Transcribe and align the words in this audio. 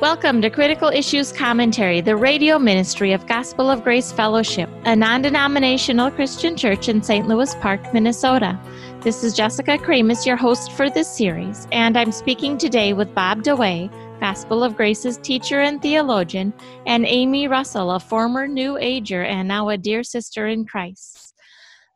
Welcome 0.00 0.42
to 0.42 0.50
Critical 0.50 0.90
Issues 0.90 1.32
Commentary, 1.32 2.02
the 2.02 2.16
radio 2.16 2.58
ministry 2.58 3.12
of 3.12 3.26
Gospel 3.26 3.70
of 3.70 3.82
Grace 3.82 4.12
Fellowship, 4.12 4.68
a 4.84 4.94
non 4.94 5.22
denominational 5.22 6.10
Christian 6.10 6.54
church 6.54 6.90
in 6.90 7.02
St. 7.02 7.26
Louis 7.26 7.54
Park, 7.62 7.94
Minnesota. 7.94 8.60
This 9.00 9.24
is 9.24 9.32
Jessica 9.32 9.78
Kramasz, 9.78 10.26
your 10.26 10.36
host 10.36 10.72
for 10.72 10.90
this 10.90 11.08
series, 11.08 11.66
and 11.72 11.96
I'm 11.96 12.12
speaking 12.12 12.58
today 12.58 12.92
with 12.92 13.14
Bob 13.14 13.42
DeWaay, 13.42 14.20
Gospel 14.20 14.62
of 14.62 14.76
Grace's 14.76 15.16
teacher 15.16 15.62
and 15.62 15.80
theologian, 15.80 16.52
and 16.84 17.06
Amy 17.06 17.48
Russell, 17.48 17.92
a 17.92 17.98
former 17.98 18.46
New 18.46 18.76
Ager 18.76 19.22
and 19.22 19.48
now 19.48 19.70
a 19.70 19.78
dear 19.78 20.02
sister 20.02 20.46
in 20.46 20.66
Christ. 20.66 21.25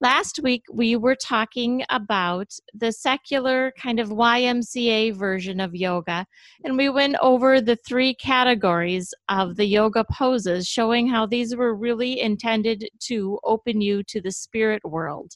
Last 0.02 0.40
week, 0.42 0.62
we 0.72 0.96
were 0.96 1.14
talking 1.14 1.84
about 1.90 2.50
the 2.72 2.90
secular 2.90 3.70
kind 3.78 4.00
of 4.00 4.09
YMCA 4.09 5.14
version 5.14 5.60
of 5.60 5.74
yoga, 5.74 6.24
and 6.64 6.78
we 6.78 6.88
went 6.88 7.16
over 7.20 7.60
the 7.60 7.76
three 7.86 8.14
categories 8.14 9.12
of 9.28 9.56
the 9.56 9.66
yoga 9.66 10.06
poses, 10.10 10.66
showing 10.66 11.06
how 11.06 11.26
these 11.26 11.54
were 11.54 11.74
really 11.74 12.18
intended 12.18 12.88
to 13.00 13.38
open 13.45 13.82
you 13.82 14.02
to 14.04 14.23
the 14.23 14.32
spirit 14.32 14.82
world. 14.86 15.32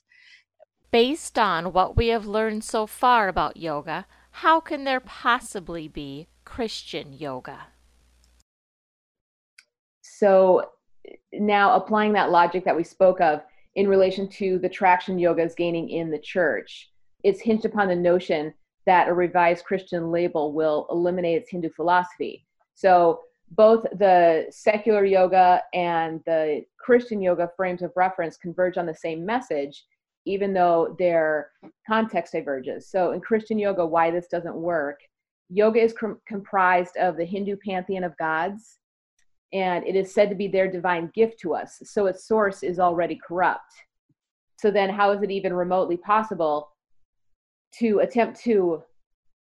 Based 0.90 1.38
on 1.38 1.74
what 1.74 1.94
we 1.94 2.08
have 2.08 2.24
learned 2.24 2.64
so 2.64 2.86
far 2.86 3.28
about 3.28 3.58
yoga, 3.58 4.06
how 4.30 4.60
can 4.60 4.84
there 4.84 5.00
possibly 5.00 5.88
be 5.88 6.28
Christian 6.46 7.12
yoga? 7.12 7.66
So, 10.00 10.70
now 11.34 11.74
applying 11.74 12.14
that 12.14 12.30
logic 12.30 12.64
that 12.64 12.76
we 12.76 12.84
spoke 12.84 13.20
of, 13.20 13.42
in 13.76 13.88
relation 13.88 14.28
to 14.28 14.58
the 14.58 14.68
traction 14.68 15.18
yoga 15.18 15.42
is 15.42 15.54
gaining 15.54 15.90
in 15.90 16.10
the 16.10 16.18
church. 16.18 16.90
It's 17.22 17.40
hinged 17.40 17.64
upon 17.64 17.88
the 17.88 17.96
notion 17.96 18.54
that 18.86 19.08
a 19.08 19.14
revised 19.14 19.64
Christian 19.64 20.10
label 20.10 20.52
will 20.52 20.86
eliminate 20.90 21.42
its 21.42 21.50
Hindu 21.50 21.70
philosophy. 21.70 22.46
So 22.74 23.20
both 23.50 23.84
the 23.98 24.46
secular 24.50 25.04
yoga 25.04 25.62
and 25.72 26.20
the 26.26 26.64
Christian 26.78 27.20
yoga 27.20 27.50
frames 27.56 27.82
of 27.82 27.92
reference 27.96 28.36
converge 28.36 28.76
on 28.76 28.86
the 28.86 28.94
same 28.94 29.24
message, 29.24 29.84
even 30.26 30.52
though 30.52 30.96
their 30.98 31.50
context 31.86 32.32
diverges. 32.32 32.88
So 32.90 33.12
in 33.12 33.20
Christian 33.20 33.58
yoga, 33.58 33.86
why 33.86 34.10
this 34.10 34.26
doesn't 34.28 34.54
work, 34.54 35.00
yoga 35.48 35.80
is 35.80 35.92
com- 35.92 36.20
comprised 36.26 36.96
of 36.96 37.16
the 37.16 37.24
Hindu 37.24 37.56
pantheon 37.64 38.04
of 38.04 38.16
gods 38.18 38.78
and 39.54 39.86
it 39.86 39.94
is 39.94 40.12
said 40.12 40.28
to 40.28 40.34
be 40.34 40.48
their 40.48 40.70
divine 40.70 41.10
gift 41.14 41.38
to 41.40 41.54
us. 41.54 41.80
So 41.84 42.06
its 42.06 42.26
source 42.26 42.64
is 42.64 42.80
already 42.80 43.18
corrupt. 43.26 43.72
So 44.58 44.70
then, 44.70 44.90
how 44.90 45.12
is 45.12 45.22
it 45.22 45.30
even 45.30 45.52
remotely 45.52 45.96
possible 45.96 46.72
to 47.78 48.00
attempt 48.00 48.40
to 48.40 48.82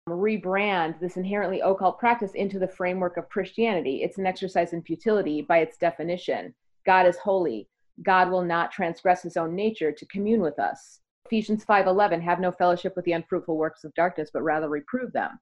rebrand 0.08 1.00
this 1.00 1.18
inherently 1.18 1.62
occult 1.62 2.00
practice 2.00 2.34
into 2.36 2.60
the 2.60 2.68
framework 2.68 3.18
of 3.18 3.30
Christianity? 3.30 4.04
It's 4.04 4.20
an 4.20 4.28
exercise 4.28 4.74
in 4.74 4.84
futility 4.84 5.42
by 5.42 5.60
its 5.60 5.78
definition. 5.78 6.54
God 6.86 7.08
is 7.08 7.18
holy. 7.18 7.68
God 8.04 8.30
will 8.30 8.44
not 8.44 8.72
transgress 8.72 9.24
his 9.24 9.36
own 9.36 9.56
nature 9.56 9.92
to 9.92 10.06
commune 10.06 10.42
with 10.42 10.60
us. 10.60 11.02
Ephesians 11.26 11.66
5:11 11.66 12.22
have 12.22 12.40
no 12.40 12.52
fellowship 12.52 12.96
with 12.96 13.04
the 13.06 13.14
unfruitful 13.14 13.58
works 13.58 13.84
of 13.84 13.94
darkness 13.96 14.30
but 14.32 14.44
rather 14.44 14.70
reprove 14.70 15.12
them. 15.12 15.40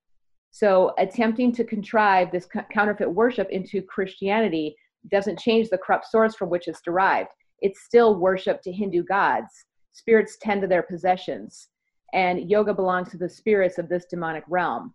So 0.55 0.93
attempting 0.97 1.51
to 1.55 1.65
contrive 1.65 2.31
this 2.31 2.47
counterfeit 2.71 3.11
worship 3.11 3.49
into 3.49 3.81
Christianity 3.81 4.73
doesn't 5.11 5.37
change 5.37 5.67
the 5.67 5.77
corrupt 5.77 6.05
source 6.05 6.33
from 6.33 6.49
which 6.49 6.69
it's 6.69 6.79
derived. 6.79 7.27
It's 7.59 7.83
still 7.83 8.21
worship 8.21 8.61
to 8.61 8.71
Hindu 8.71 9.03
gods. 9.03 9.51
Spirits 9.91 10.37
tend 10.41 10.61
to 10.61 10.67
their 10.69 10.83
possessions, 10.83 11.67
and 12.13 12.49
yoga 12.49 12.73
belongs 12.73 13.09
to 13.09 13.17
the 13.17 13.27
spirits 13.27 13.77
of 13.79 13.89
this 13.89 14.05
demonic 14.05 14.45
realm. 14.47 14.93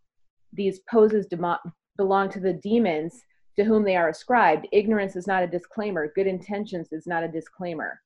These 0.54 0.78
poses 0.90 1.26
demo- 1.26 1.58
belong 1.98 2.30
to 2.30 2.40
the 2.40 2.54
demons 2.54 3.22
to 3.56 3.64
whom 3.64 3.84
they 3.84 3.96
are 3.96 4.08
ascribed. 4.08 4.66
Ignorance 4.72 5.14
is 5.14 5.26
not 5.26 5.42
a 5.42 5.46
disclaimer, 5.46 6.10
good 6.14 6.26
intentions 6.26 6.90
is 6.90 7.06
not 7.06 7.22
a 7.22 7.28
disclaimer. 7.28 8.00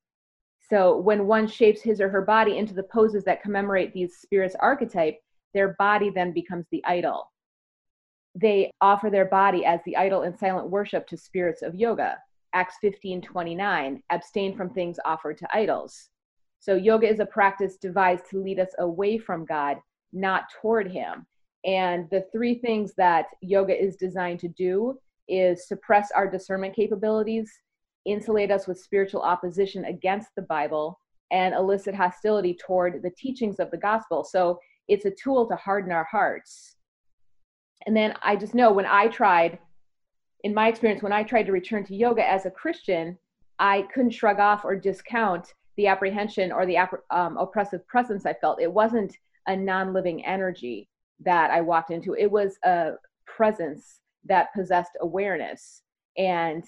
So 0.68 0.96
when 0.96 1.28
one 1.28 1.46
shapes 1.46 1.82
his 1.82 2.00
or 2.00 2.08
her 2.08 2.22
body 2.22 2.58
into 2.58 2.74
the 2.74 2.82
poses 2.82 3.22
that 3.26 3.44
commemorate 3.44 3.94
these 3.94 4.16
spirits' 4.16 4.56
archetype, 4.58 5.20
their 5.52 5.76
body 5.78 6.10
then 6.10 6.32
becomes 6.32 6.66
the 6.72 6.84
idol 6.84 7.30
they 8.34 8.70
offer 8.80 9.10
their 9.10 9.26
body 9.26 9.64
as 9.64 9.80
the 9.84 9.96
idol 9.96 10.22
and 10.22 10.36
silent 10.36 10.68
worship 10.68 11.06
to 11.08 11.16
spirits 11.16 11.62
of 11.62 11.74
yoga. 11.74 12.18
Acts 12.52 12.76
15 12.80 13.20
29, 13.20 14.02
abstain 14.10 14.56
from 14.56 14.70
things 14.70 14.98
offered 15.04 15.38
to 15.38 15.56
idols. 15.56 16.08
So, 16.60 16.76
yoga 16.76 17.08
is 17.08 17.20
a 17.20 17.26
practice 17.26 17.76
devised 17.76 18.24
to 18.30 18.42
lead 18.42 18.58
us 18.60 18.70
away 18.78 19.18
from 19.18 19.44
God, 19.44 19.78
not 20.12 20.44
toward 20.60 20.90
Him. 20.90 21.26
And 21.64 22.08
the 22.10 22.26
three 22.32 22.56
things 22.56 22.94
that 22.96 23.26
yoga 23.40 23.80
is 23.80 23.96
designed 23.96 24.40
to 24.40 24.48
do 24.48 24.98
is 25.28 25.66
suppress 25.66 26.10
our 26.12 26.30
discernment 26.30 26.76
capabilities, 26.76 27.50
insulate 28.04 28.50
us 28.50 28.66
with 28.66 28.78
spiritual 28.78 29.22
opposition 29.22 29.86
against 29.86 30.28
the 30.36 30.42
Bible, 30.42 31.00
and 31.30 31.54
elicit 31.54 31.94
hostility 31.94 32.54
toward 32.54 33.02
the 33.02 33.10
teachings 33.10 33.58
of 33.58 33.70
the 33.70 33.78
gospel. 33.78 34.22
So, 34.24 34.58
it's 34.86 35.06
a 35.06 35.10
tool 35.10 35.48
to 35.48 35.56
harden 35.56 35.90
our 35.90 36.04
hearts 36.04 36.76
and 37.86 37.96
then 37.96 38.14
I 38.22 38.36
just 38.36 38.54
know 38.54 38.72
when 38.72 38.86
I 38.86 39.08
tried, 39.08 39.58
in 40.42 40.54
my 40.54 40.68
experience, 40.68 41.02
when 41.02 41.12
I 41.12 41.22
tried 41.22 41.44
to 41.44 41.52
return 41.52 41.84
to 41.86 41.94
yoga 41.94 42.28
as 42.28 42.46
a 42.46 42.50
Christian, 42.50 43.18
I 43.58 43.82
couldn't 43.94 44.10
shrug 44.10 44.40
off 44.40 44.64
or 44.64 44.76
discount 44.76 45.52
the 45.76 45.86
apprehension 45.86 46.52
or 46.52 46.66
the 46.66 46.78
um, 47.10 47.36
oppressive 47.36 47.86
presence 47.86 48.26
I 48.26 48.34
felt. 48.34 48.60
It 48.60 48.72
wasn't 48.72 49.16
a 49.46 49.56
non 49.56 49.92
living 49.92 50.24
energy 50.24 50.88
that 51.20 51.50
I 51.50 51.60
walked 51.60 51.90
into, 51.90 52.14
it 52.14 52.30
was 52.30 52.58
a 52.64 52.92
presence 53.26 54.00
that 54.24 54.52
possessed 54.54 54.92
awareness. 55.00 55.82
And 56.16 56.64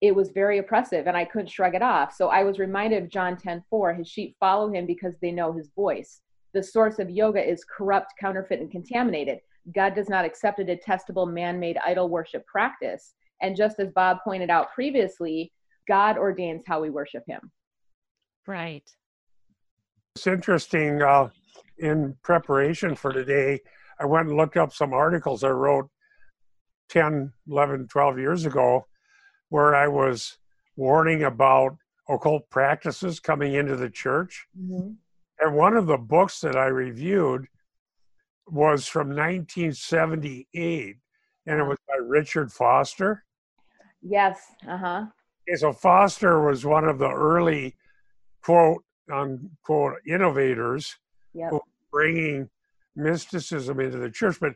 it 0.00 0.14
was 0.14 0.30
very 0.30 0.58
oppressive 0.58 1.06
and 1.06 1.16
I 1.16 1.24
couldn't 1.24 1.50
shrug 1.50 1.74
it 1.74 1.82
off. 1.82 2.14
So 2.14 2.28
I 2.28 2.42
was 2.42 2.58
reminded 2.58 3.02
of 3.02 3.10
John 3.10 3.36
10 3.36 3.64
4, 3.68 3.94
his 3.94 4.08
sheep 4.08 4.36
follow 4.40 4.72
him 4.72 4.86
because 4.86 5.14
they 5.20 5.30
know 5.30 5.52
his 5.52 5.70
voice. 5.76 6.20
The 6.54 6.62
source 6.62 6.98
of 6.98 7.10
yoga 7.10 7.46
is 7.46 7.64
corrupt, 7.64 8.14
counterfeit, 8.18 8.60
and 8.60 8.70
contaminated. 8.70 9.40
God 9.74 9.94
does 9.94 10.08
not 10.08 10.24
accept 10.24 10.58
a 10.58 10.64
detestable 10.64 11.26
man 11.26 11.60
made 11.60 11.78
idol 11.84 12.08
worship 12.08 12.46
practice. 12.46 13.14
And 13.42 13.56
just 13.56 13.78
as 13.80 13.90
Bob 13.90 14.18
pointed 14.24 14.50
out 14.50 14.72
previously, 14.74 15.52
God 15.88 16.18
ordains 16.18 16.62
how 16.66 16.80
we 16.80 16.90
worship 16.90 17.24
him. 17.26 17.50
Right. 18.46 18.88
It's 20.16 20.26
interesting. 20.26 21.02
Uh, 21.02 21.28
in 21.78 22.16
preparation 22.22 22.94
for 22.94 23.12
today, 23.12 23.60
I 23.98 24.06
went 24.06 24.28
and 24.28 24.36
looked 24.36 24.56
up 24.56 24.72
some 24.72 24.92
articles 24.92 25.44
I 25.44 25.48
wrote 25.48 25.88
10, 26.90 27.32
11, 27.48 27.88
12 27.88 28.18
years 28.18 28.46
ago 28.46 28.86
where 29.48 29.74
I 29.74 29.88
was 29.88 30.38
warning 30.76 31.24
about 31.24 31.76
occult 32.08 32.48
practices 32.50 33.20
coming 33.20 33.54
into 33.54 33.76
the 33.76 33.90
church. 33.90 34.46
Mm-hmm. 34.58 34.92
And 35.40 35.56
one 35.56 35.76
of 35.76 35.86
the 35.86 35.96
books 35.96 36.40
that 36.40 36.56
I 36.56 36.66
reviewed 36.66 37.46
was 38.50 38.86
from 38.86 39.08
1978, 39.08 40.96
and 41.46 41.60
it 41.60 41.64
was 41.64 41.78
by 41.88 41.96
Richard 42.02 42.52
Foster. 42.52 43.24
Yes. 44.02 44.40
Uh 44.66 44.78
huh. 44.78 45.04
Okay, 45.48 45.56
so 45.56 45.72
Foster 45.72 46.46
was 46.46 46.64
one 46.64 46.84
of 46.84 46.98
the 46.98 47.10
early 47.10 47.76
quote 48.42 48.82
unquote 49.12 49.94
innovators 50.06 50.96
yep. 51.34 51.52
bringing 51.90 52.48
mysticism 52.96 53.80
into 53.80 53.98
the 53.98 54.10
church. 54.10 54.38
But 54.40 54.52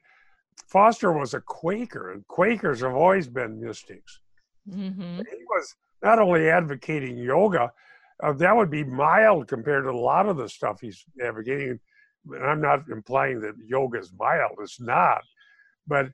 Foster 0.68 1.12
was 1.12 1.34
a 1.34 1.40
Quaker, 1.40 2.12
and 2.12 2.26
Quakers 2.28 2.80
have 2.80 2.94
always 2.94 3.28
been 3.28 3.60
mystics. 3.60 4.20
Mm-hmm. 4.68 5.18
He 5.18 5.44
was 5.48 5.74
not 6.02 6.18
only 6.18 6.48
advocating 6.48 7.18
yoga, 7.18 7.72
uh, 8.22 8.32
that 8.34 8.56
would 8.56 8.70
be 8.70 8.84
mild 8.84 9.48
compared 9.48 9.84
to 9.84 9.90
a 9.90 9.92
lot 9.92 10.28
of 10.28 10.36
the 10.36 10.48
stuff 10.48 10.80
he's 10.80 11.04
advocating 11.22 11.80
and 12.26 12.44
I'm 12.44 12.60
not 12.60 12.88
implying 12.90 13.40
that 13.40 13.54
yoga 13.66 13.98
is 13.98 14.12
mild, 14.18 14.52
it's 14.60 14.80
not, 14.80 15.22
but 15.86 16.06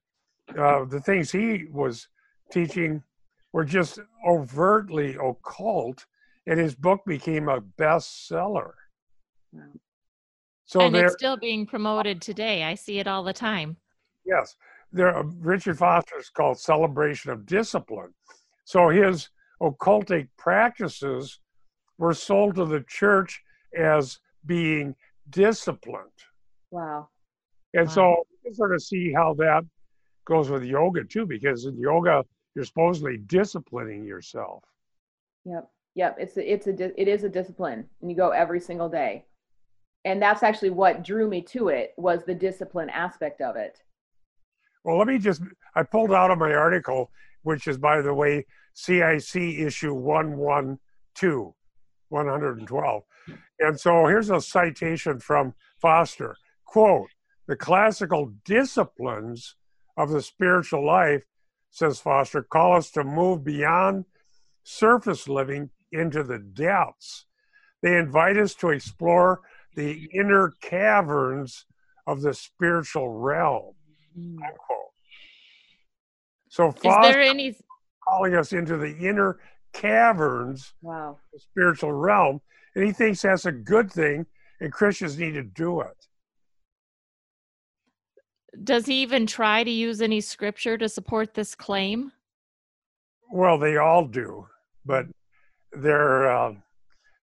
uh, 0.58 0.84
the 0.84 1.00
things 1.00 1.30
he 1.30 1.66
was 1.70 2.08
teaching 2.50 3.02
were 3.52 3.64
just 3.64 3.98
overtly 4.26 5.16
occult, 5.16 6.04
and 6.46 6.58
his 6.58 6.74
book 6.74 7.00
became 7.06 7.48
a 7.48 7.60
bestseller. 7.60 8.72
So 10.64 10.80
and 10.82 10.94
it's 10.94 11.14
still 11.14 11.36
being 11.36 11.66
promoted 11.66 12.22
today. 12.22 12.64
I 12.64 12.74
see 12.74 12.98
it 12.98 13.08
all 13.08 13.24
the 13.24 13.32
time. 13.32 13.76
Yes, 14.24 14.54
there. 14.92 15.16
Uh, 15.16 15.24
Richard 15.40 15.78
Foster's 15.78 16.30
called 16.30 16.60
Celebration 16.60 17.32
of 17.32 17.46
Discipline. 17.46 18.14
So 18.64 18.88
his 18.88 19.28
occultic 19.60 20.28
practices 20.38 21.40
were 21.98 22.14
sold 22.14 22.54
to 22.54 22.64
the 22.64 22.84
church 22.88 23.42
as 23.76 24.20
being 24.46 24.94
disciplined. 25.30 26.10
Wow. 26.70 27.08
And 27.74 27.86
wow. 27.88 27.92
so 27.92 28.26
you 28.44 28.54
sort 28.54 28.74
of 28.74 28.82
see 28.82 29.12
how 29.12 29.34
that 29.34 29.62
goes 30.24 30.50
with 30.50 30.64
yoga 30.64 31.04
too, 31.04 31.26
because 31.26 31.66
in 31.66 31.78
yoga 31.78 32.24
you're 32.54 32.64
supposedly 32.64 33.18
disciplining 33.18 34.04
yourself. 34.04 34.64
Yep. 35.44 35.70
Yep. 35.94 36.16
It's 36.18 36.36
a, 36.36 36.52
it's 36.52 36.66
a 36.66 37.00
it 37.00 37.08
is 37.08 37.24
a 37.24 37.28
discipline, 37.28 37.84
and 38.00 38.10
you 38.10 38.16
go 38.16 38.30
every 38.30 38.60
single 38.60 38.88
day, 38.88 39.24
and 40.04 40.20
that's 40.20 40.42
actually 40.42 40.70
what 40.70 41.04
drew 41.04 41.28
me 41.28 41.42
to 41.42 41.68
it 41.68 41.92
was 41.96 42.24
the 42.24 42.34
discipline 42.34 42.90
aspect 42.90 43.40
of 43.40 43.56
it. 43.56 43.82
Well, 44.84 44.96
let 44.96 45.06
me 45.06 45.18
just, 45.18 45.42
I 45.74 45.82
pulled 45.82 46.12
out 46.12 46.30
of 46.30 46.38
my 46.38 46.52
article, 46.54 47.10
which 47.42 47.68
is, 47.68 47.76
by 47.76 48.00
the 48.00 48.14
way, 48.14 48.46
CIC 48.74 49.36
issue 49.36 49.92
112, 49.92 51.52
112. 52.08 53.02
And 53.58 53.78
so 53.78 54.06
here's 54.06 54.31
a 54.31 54.40
citation 54.40 55.20
from 55.20 55.55
Foster 55.81 56.37
quote, 56.64 57.11
the 57.49 57.56
classical 57.56 58.32
disciplines 58.44 59.56
of 59.96 60.11
the 60.11 60.22
spiritual 60.22 60.87
life, 60.87 61.25
says 61.70 62.00
Foster, 62.00 62.43
call 62.43 62.76
us 62.76 62.90
to 62.93 63.02
move 63.02 63.43
beyond 63.43 64.05
surface 64.62 65.28
living 65.28 65.70
into 65.90 66.22
the 66.22 66.38
depths. 66.38 67.26
They 67.82 67.96
invite 67.96 68.37
us 68.37 68.55
to 68.56 68.70
explore 68.70 69.40
the 69.75 70.08
inner 70.12 70.52
caverns 70.61 71.64
of 72.06 72.23
the 72.23 72.34
spiritual 72.34 73.08
realm. 73.08 73.73
Mm. 74.19 74.38
So 76.49 76.73
Foster 76.73 77.08
is 77.08 77.14
there 77.14 77.23
any 77.23 77.56
calling 78.08 78.34
us 78.34 78.52
into 78.52 78.76
the 78.76 78.96
inner 78.96 79.38
caverns 79.73 80.73
wow. 80.82 81.19
the 81.32 81.38
spiritual 81.38 81.93
realm, 81.93 82.40
and 82.75 82.84
he 82.84 82.93
thinks 82.93 83.22
that's 83.22 83.46
a 83.46 83.52
good 83.52 83.93
thing, 83.93 84.26
and 84.61 84.72
Christians 84.72 85.19
need 85.19 85.32
to 85.32 85.43
do 85.43 85.81
it. 85.81 86.06
Does 88.64 88.87
he 88.87 89.02
even 89.02 89.26
try 89.26 89.64
to 89.64 89.70
use 89.70 90.02
any 90.02 90.20
scripture 90.20 90.76
to 90.76 90.88
support 90.88 91.34
this 91.34 91.55
claim? 91.55 92.12
Well, 93.32 93.58
they 93.58 93.76
all 93.76 94.06
do, 94.06 94.46
but 94.84 95.06
they're 95.72 96.31
uh, 96.31 96.55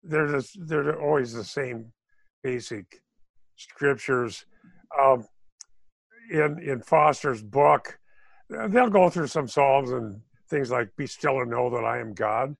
they're 0.03 0.31
just, 0.31 0.57
they're 0.67 0.99
always 1.01 1.33
the 1.33 1.43
same 1.43 1.91
basic 2.43 3.01
scriptures. 3.55 4.45
Um, 4.99 5.25
in 6.29 6.59
in 6.59 6.81
Foster's 6.81 7.41
book, 7.41 7.97
they'll 8.49 8.89
go 8.89 9.09
through 9.09 9.27
some 9.27 9.47
psalms 9.47 9.91
and 9.91 10.21
things 10.49 10.69
like 10.69 10.95
"Be 10.97 11.07
still 11.07 11.39
and 11.39 11.49
know 11.49 11.69
that 11.69 11.85
I 11.85 11.99
am 11.99 12.13
God." 12.13 12.55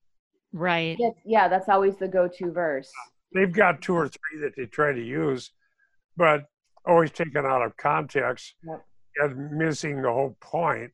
Right. 0.56 0.98
yeah, 1.26 1.50
that's 1.50 1.68
always 1.68 1.98
the 1.98 2.08
go-to 2.08 2.50
verse. 2.50 2.90
They've 3.34 3.52
got 3.52 3.82
two 3.82 3.94
or 3.94 4.08
three 4.08 4.40
that 4.42 4.56
they 4.56 4.66
try 4.66 4.94
to 4.94 5.02
use, 5.02 5.52
but 6.16 6.46
always 6.88 7.12
taken 7.12 7.46
out 7.46 7.62
of 7.62 7.76
context 7.76 8.56
yep. 8.66 8.86
and 9.18 9.52
missing 9.52 10.02
the 10.02 10.10
whole 10.10 10.38
point. 10.40 10.92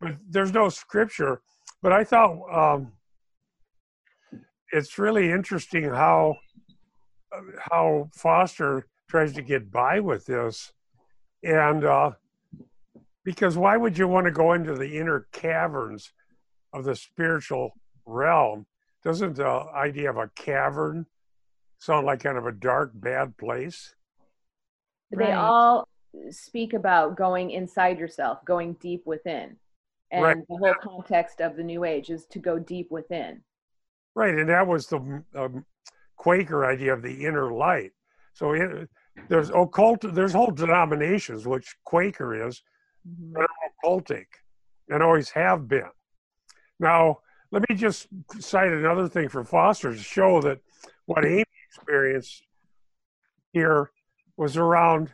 But 0.00 0.16
there's 0.28 0.52
no 0.52 0.68
scripture. 0.68 1.42
But 1.80 1.92
I 1.92 2.02
thought 2.02 2.40
um, 2.52 2.92
it's 4.72 4.98
really 4.98 5.30
interesting 5.30 5.84
how 5.84 6.36
how 7.70 8.08
Foster 8.14 8.86
tries 9.08 9.32
to 9.34 9.42
get 9.42 9.70
by 9.70 10.00
with 10.00 10.26
this, 10.26 10.72
and 11.44 11.84
uh, 11.84 12.12
because 13.24 13.56
why 13.56 13.76
would 13.76 13.96
you 13.96 14.08
want 14.08 14.24
to 14.24 14.32
go 14.32 14.54
into 14.54 14.74
the 14.74 14.98
inner 14.98 15.28
caverns 15.30 16.10
of 16.72 16.82
the 16.82 16.96
spiritual 16.96 17.70
realm? 18.04 18.66
Doesn't 19.04 19.36
the 19.36 19.46
idea 19.46 20.10
of 20.10 20.16
a 20.16 20.28
cavern 20.34 21.06
sound 21.78 22.06
like 22.06 22.22
kind 22.22 22.38
of 22.38 22.46
a 22.46 22.52
dark, 22.52 22.90
bad 22.94 23.36
place? 23.36 23.94
They 25.10 25.32
all 25.32 25.88
speak 26.30 26.74
about 26.74 27.16
going 27.16 27.50
inside 27.50 27.98
yourself, 27.98 28.44
going 28.44 28.74
deep 28.74 29.06
within. 29.06 29.56
And 30.10 30.22
right. 30.22 30.36
the 30.48 30.56
whole 30.56 30.74
context 30.82 31.40
of 31.40 31.56
the 31.56 31.62
New 31.62 31.84
Age 31.84 32.10
is 32.10 32.26
to 32.26 32.38
go 32.38 32.58
deep 32.58 32.90
within. 32.90 33.42
Right, 34.14 34.34
and 34.34 34.48
that 34.48 34.66
was 34.66 34.86
the 34.86 35.22
um, 35.34 35.64
Quaker 36.16 36.66
idea 36.66 36.92
of 36.92 37.02
the 37.02 37.24
inner 37.24 37.52
light. 37.52 37.92
So 38.32 38.52
it, 38.52 38.88
there's 39.28 39.50
occult, 39.50 40.00
there's 40.14 40.32
whole 40.32 40.50
denominations, 40.50 41.46
which 41.46 41.76
Quaker 41.84 42.48
is, 42.48 42.62
mm-hmm. 43.06 43.36
are 43.36 43.48
occultic 43.84 44.26
and 44.88 45.02
always 45.02 45.30
have 45.30 45.68
been. 45.68 45.90
Now, 46.80 47.18
let 47.50 47.68
me 47.68 47.76
just 47.76 48.08
cite 48.38 48.72
another 48.72 49.08
thing 49.08 49.28
from 49.28 49.44
Foster 49.44 49.92
to 49.92 49.98
show 49.98 50.40
that 50.42 50.58
what 51.06 51.24
Amy 51.24 51.44
experienced 51.68 52.42
here 53.52 53.90
was 54.36 54.56
around 54.56 55.12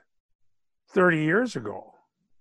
30 0.91 1.25
years 1.25 1.57
ago. 1.57 1.95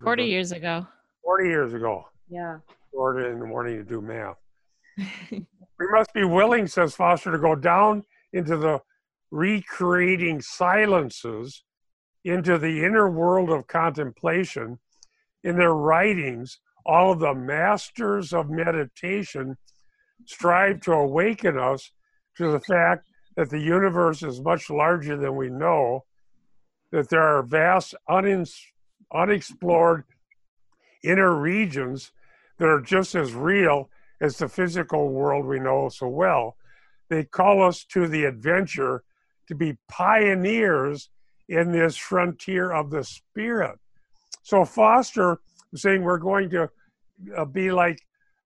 40 0.04 0.25
years 0.25 0.51
ago. 0.51 0.88
40 1.24 1.48
years 1.48 1.74
ago. 1.74 2.06
Yeah. 2.28 2.57
Order 2.92 3.31
in 3.31 3.40
the 3.40 3.45
morning 3.45 3.78
to 3.78 3.84
do 3.84 4.01
math. 4.01 4.38
we 5.31 5.88
must 5.92 6.13
be 6.13 6.24
willing, 6.24 6.68
says 6.68 6.95
Foster, 6.95 7.31
to 7.31 7.38
go 7.38 7.56
down 7.56 8.04
into 8.34 8.57
the 8.57 8.80
recreating 9.31 10.42
silences, 10.42 11.63
into 12.25 12.57
the 12.57 12.84
inner 12.84 13.10
world 13.10 13.50
of 13.50 13.68
contemplation. 13.68 14.80
In 15.44 15.57
their 15.57 15.74
writings, 15.74 16.60
all 16.86 17.12
of 17.12 17.19
the 17.19 17.34
masters 17.34 18.34
of 18.34 18.50
meditation 18.50 19.57
strive 20.25 20.81
to 20.81 20.93
awaken 20.93 21.57
us 21.57 21.91
to 22.37 22.51
the 22.51 22.59
fact 22.59 23.07
that 23.35 23.49
the 23.49 23.59
universe 23.59 24.23
is 24.23 24.41
much 24.41 24.69
larger 24.69 25.17
than 25.17 25.35
we 25.35 25.49
know 25.49 26.03
that 26.91 27.09
there 27.09 27.23
are 27.23 27.43
vast 27.43 27.95
unexplored 28.09 30.03
inner 31.03 31.35
regions 31.35 32.11
that 32.59 32.67
are 32.67 32.81
just 32.81 33.15
as 33.15 33.33
real 33.33 33.89
as 34.21 34.37
the 34.37 34.47
physical 34.47 35.09
world 35.09 35.45
we 35.45 35.59
know 35.59 35.89
so 35.89 36.07
well. 36.07 36.55
They 37.09 37.25
call 37.25 37.63
us 37.63 37.83
to 37.85 38.07
the 38.07 38.25
adventure 38.25 39.03
to 39.47 39.55
be 39.55 39.77
pioneers 39.89 41.09
in 41.49 41.71
this 41.71 41.97
frontier 41.97 42.71
of 42.71 42.89
the 42.89 43.03
spirit. 43.03 43.77
So 44.43 44.63
Foster 44.63 45.39
saying 45.75 46.03
we're 46.03 46.17
going 46.17 46.49
to 46.51 46.69
uh, 47.35 47.45
be 47.45 47.71
like 47.71 47.99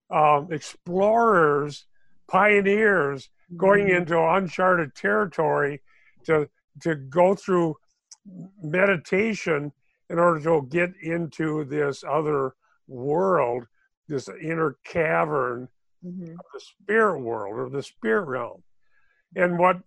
um, 0.10 0.48
explorers, 0.52 1.86
pioneers, 2.28 3.30
going 3.56 3.88
mm-hmm. 3.88 3.98
into 3.98 4.20
uncharted 4.20 4.96
territory 4.96 5.82
to 6.26 6.50
to 6.82 6.96
go 6.96 7.34
through 7.34 7.76
meditation 8.62 9.72
in 10.10 10.20
order 10.20 10.40
to 10.40 10.68
get 10.70 10.92
into 11.02 11.64
this 11.66 12.04
other 12.04 12.54
world, 12.88 13.66
this 14.08 14.30
inner 14.42 14.78
cavern 14.84 15.68
mm-hmm. 16.06 16.32
of 16.32 16.46
the 16.54 16.60
spirit 16.60 17.20
world 17.20 17.58
or 17.58 17.70
the 17.70 17.84
spirit 17.84 18.28
realm. 18.28 18.64
And 19.36 19.58
what 19.58 19.82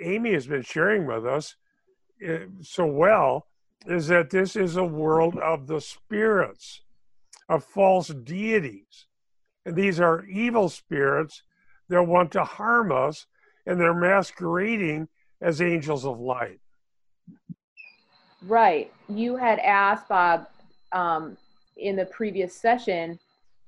Amy 0.00 0.32
has 0.32 0.46
been 0.46 0.62
sharing 0.62 1.06
with 1.06 1.26
us 1.26 1.56
uh, 2.26 2.46
so 2.62 2.86
well 2.86 3.46
is 3.86 4.08
that 4.08 4.30
this 4.30 4.56
is 4.56 4.76
a 4.76 4.84
world 4.84 5.38
of 5.38 5.66
the 5.66 5.80
spirits, 5.80 6.82
of 7.48 7.64
false 7.64 8.08
deities. 8.08 9.06
And 9.66 9.76
these 9.76 10.00
are 10.00 10.24
evil 10.24 10.68
spirits 10.68 11.42
that 11.88 12.02
want 12.02 12.32
to 12.32 12.44
harm 12.44 12.92
us, 12.92 13.26
and 13.66 13.80
they're 13.80 13.94
masquerading 13.94 15.08
as 15.40 15.60
angels 15.60 16.04
of 16.04 16.18
light. 16.18 16.60
Right. 18.42 18.92
You 19.08 19.36
had 19.36 19.58
asked 19.58 20.08
Bob 20.08 20.46
um, 20.92 21.36
in 21.76 21.96
the 21.96 22.06
previous 22.06 22.54
session 22.54 23.18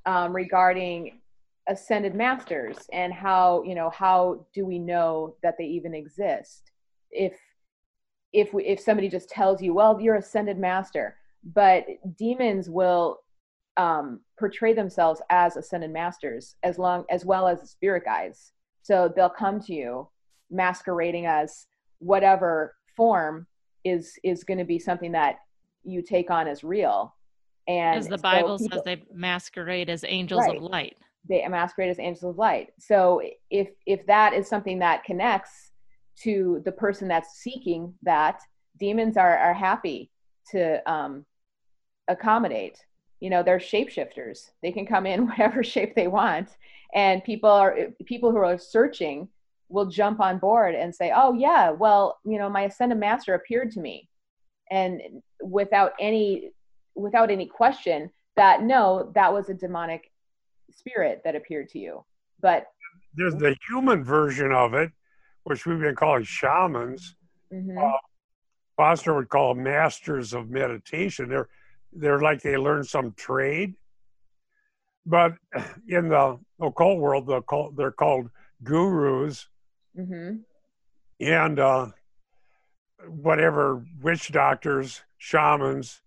um, 0.07 0.35
regarding 0.35 1.21
ascended 1.69 2.15
masters 2.15 2.77
and 2.93 3.13
how 3.13 3.63
you 3.63 3.75
know 3.75 3.89
how 3.91 4.45
do 4.53 4.67
we 4.67 4.81
know 4.81 5.37
that 5.45 5.57
they 5.57 5.65
even 5.65 5.95
exist 5.95 6.73
if 7.13 7.35
if 8.33 8.53
we, 8.53 8.65
if 8.65 8.81
somebody 8.81 9.09
just 9.09 9.29
tells 9.29 9.63
you 9.63 9.73
well 9.73 10.01
you're 10.01 10.17
ascended 10.17 10.59
master 10.59 11.17
but 11.55 11.87
demons 12.19 12.69
will 12.69 13.21
um, 13.76 14.21
portray 14.38 14.73
themselves 14.75 15.21
as 15.31 15.57
ascended 15.57 15.91
masters 15.91 16.57
as 16.62 16.79
long 16.79 17.05
as 17.11 17.25
well 17.25 17.49
as 17.49 17.71
spirit 17.71 18.05
guides. 18.05 18.52
So 18.83 19.12
they'll 19.14 19.31
come 19.31 19.61
to 19.62 19.75
you 19.75 20.09
masquerading 20.50 21.26
as 21.26 21.67
whatever 21.99 22.75
form 22.97 23.47
is 23.85 24.19
is 24.23 24.45
going 24.45 24.59
to 24.59 24.64
be 24.64 24.79
something 24.79 25.12
that 25.12 25.37
you 25.85 26.02
take 26.02 26.31
on 26.31 26.47
as 26.47 26.62
real. 26.62 27.14
And 27.67 27.99
as 27.99 28.09
the 28.09 28.19
bible 28.19 28.59
so 28.59 28.64
people, 28.64 28.79
says 28.79 28.85
they 28.85 29.02
masquerade 29.12 29.88
as 29.88 30.05
angels 30.07 30.41
right, 30.47 30.57
of 30.57 30.62
light. 30.62 30.97
They 31.29 31.47
masquerade 31.49 31.91
as 31.91 31.99
angels 31.99 32.25
of 32.25 32.38
light. 32.38 32.71
So 32.79 33.23
if 33.50 33.69
if 33.87 34.05
that 34.07 34.35
is 34.35 34.49
something 34.49 34.79
that 34.81 35.05
connects 35.05 35.71
to 36.23 36.61
the 36.64 36.73
person 36.73 37.09
that's 37.09 37.38
seeking 37.38 37.95
that 38.02 38.41
demons 38.79 39.17
are 39.17 39.38
are 39.38 39.55
happy 39.55 40.11
to 40.50 40.91
um 40.91 41.25
accommodate 42.09 42.79
you 43.23 43.31
know 43.31 43.43
they're 43.43 43.59
shapeshifters 43.59 44.50
they 44.62 44.73
can 44.73 44.85
come 44.85 45.07
in 45.07 45.26
whatever 45.29 45.62
shape 45.62 45.95
they 45.95 46.09
want 46.09 46.49
and 46.95 47.25
people 47.25 47.50
are 47.50 47.76
people 48.05 48.31
who 48.31 48.38
are 48.38 48.59
searching 48.59 49.29
will 49.73 49.87
jump 49.87 50.21
on 50.21 50.38
board 50.38 50.75
and 50.75 50.95
say, 50.95 51.12
"Oh 51.14 51.33
yeah, 51.33 51.71
well, 51.71 52.19
you 52.25 52.38
know, 52.38 52.49
my 52.49 52.62
ascended 52.62 52.99
master 52.99 53.35
appeared 53.35 53.71
to 53.73 53.81
me," 53.81 54.09
and 54.71 55.00
without 55.43 55.93
any 55.99 56.50
without 56.95 57.31
any 57.31 57.47
question 57.47 58.11
that 58.37 58.62
no, 58.62 59.11
that 59.14 59.33
was 59.33 59.49
a 59.49 59.55
demonic 59.55 60.11
spirit 60.71 61.23
that 61.25 61.35
appeared 61.35 61.69
to 61.71 61.79
you. 61.79 62.05
But 62.41 62.67
there's 63.14 63.35
the 63.35 63.57
human 63.69 64.05
version 64.05 64.52
of 64.52 64.75
it, 64.75 64.91
which 65.45 65.67
we've 65.67 65.81
been 65.81 65.97
calling 65.97 66.25
shamans. 66.25 67.17
Mm-hmm. 67.52 67.79
Uh, 67.79 67.93
Foster 68.76 69.14
would 69.14 69.29
call 69.29 69.55
masters 69.55 70.33
of 70.33 70.50
meditation. 70.50 71.29
They're 71.29 71.49
they're 71.93 72.21
like 72.21 72.43
they 72.43 72.57
learn 72.57 72.85
some 72.85 73.13
trade. 73.13 73.75
But 75.05 75.35
in 75.89 76.09
the 76.09 76.39
occult 76.61 76.99
world, 76.99 77.27
the 77.27 77.35
occult, 77.35 77.77
they're 77.77 77.91
called 77.91 78.31
gurus. 78.63 79.49
Mm-hmm. 79.99 80.37
And 81.21 81.59
uh, 81.59 81.89
whatever 83.09 83.85
witch 84.01 84.31
doctors, 84.33 85.03
shamans, 85.19 86.01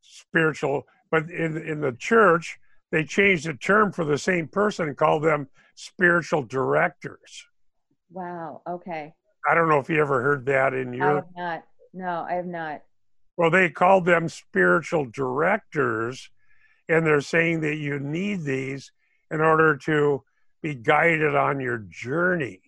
spiritual. 0.00 0.86
But 1.10 1.30
in 1.30 1.56
in 1.56 1.80
the 1.80 1.92
church, 1.92 2.58
they 2.90 3.04
changed 3.04 3.46
the 3.46 3.54
term 3.54 3.92
for 3.92 4.04
the 4.04 4.18
same 4.18 4.48
person 4.48 4.88
and 4.88 4.96
called 4.96 5.22
them 5.22 5.48
spiritual 5.74 6.42
directors. 6.42 7.46
Wow. 8.10 8.62
Okay. 8.68 9.12
I 9.48 9.54
don't 9.54 9.68
know 9.68 9.78
if 9.78 9.90
you 9.90 10.00
ever 10.00 10.22
heard 10.22 10.46
that 10.46 10.72
in 10.72 10.92
your. 10.92 11.10
I 11.10 11.14
have 11.14 11.24
not. 11.36 11.64
No, 11.92 12.26
I 12.28 12.34
have 12.34 12.46
not. 12.46 12.82
Well, 13.36 13.50
they 13.50 13.70
called 13.70 14.04
them 14.04 14.28
spiritual 14.28 15.06
directors, 15.06 16.30
and 16.88 17.04
they're 17.04 17.20
saying 17.20 17.60
that 17.60 17.76
you 17.76 17.98
need 17.98 18.42
these 18.42 18.92
in 19.30 19.40
order 19.40 19.76
to 19.78 20.22
be 20.62 20.74
guided 20.74 21.34
on 21.34 21.60
your 21.60 21.78
journey. 21.78 22.60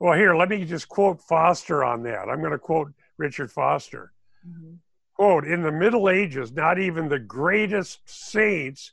Well, 0.00 0.14
here, 0.14 0.34
let 0.34 0.48
me 0.48 0.64
just 0.64 0.88
quote 0.88 1.20
Foster 1.20 1.84
on 1.84 2.02
that. 2.04 2.28
I'm 2.28 2.40
going 2.40 2.52
to 2.52 2.58
quote 2.58 2.92
Richard 3.16 3.50
Foster. 3.50 4.12
Mm-hmm. 4.46 4.74
Quote, 5.14 5.46
in 5.46 5.62
the 5.62 5.72
Middle 5.72 6.08
Ages, 6.08 6.52
not 6.52 6.78
even 6.78 7.08
the 7.08 7.18
greatest 7.18 8.00
saints, 8.08 8.92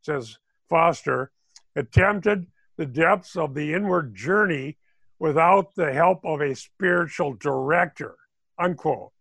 says 0.00 0.38
Foster, 0.68 1.30
attempted 1.76 2.46
the 2.78 2.86
depths 2.86 3.36
of 3.36 3.54
the 3.54 3.74
inward 3.74 4.14
journey 4.14 4.78
without 5.18 5.74
the 5.74 5.92
help 5.92 6.24
of 6.24 6.40
a 6.40 6.54
spiritual 6.54 7.34
director, 7.34 8.16
unquote. 8.58 9.12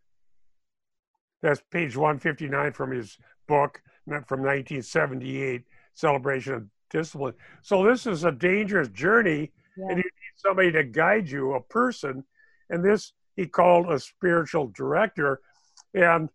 That's 1.46 1.62
page 1.70 1.96
159 1.96 2.72
from 2.72 2.90
his 2.90 3.20
book 3.48 3.80
from 4.08 4.42
1978, 4.42 5.62
Celebration 5.94 6.54
of 6.54 6.66
Discipline. 6.90 7.36
So 7.62 7.86
this 7.86 8.08
is 8.08 8.24
a 8.24 8.32
dangerous 8.32 8.88
journey, 8.90 9.52
yeah. 9.78 9.86
and 9.90 9.98
you 9.98 10.04
need 10.04 10.38
somebody 10.38 10.72
to 10.72 10.84
guide 10.84 11.30
you, 11.30 11.54
a 11.54 11.62
person. 11.62 12.24
And 12.72 12.84
this 12.84 13.14
he 13.36 13.46
called 13.46 13.92
a 13.92 14.00
spiritual 14.00 14.72
director. 14.76 15.42
And 15.94 16.30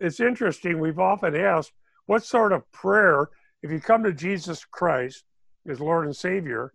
it's 0.00 0.20
interesting, 0.20 0.78
we've 0.78 1.00
often 1.00 1.34
asked, 1.34 1.72
what 2.06 2.24
sort 2.24 2.52
of 2.52 2.70
prayer, 2.70 3.30
if 3.64 3.72
you 3.72 3.80
come 3.80 4.04
to 4.04 4.12
Jesus 4.12 4.64
Christ 4.64 5.24
as 5.68 5.80
Lord 5.80 6.04
and 6.04 6.14
Savior, 6.14 6.72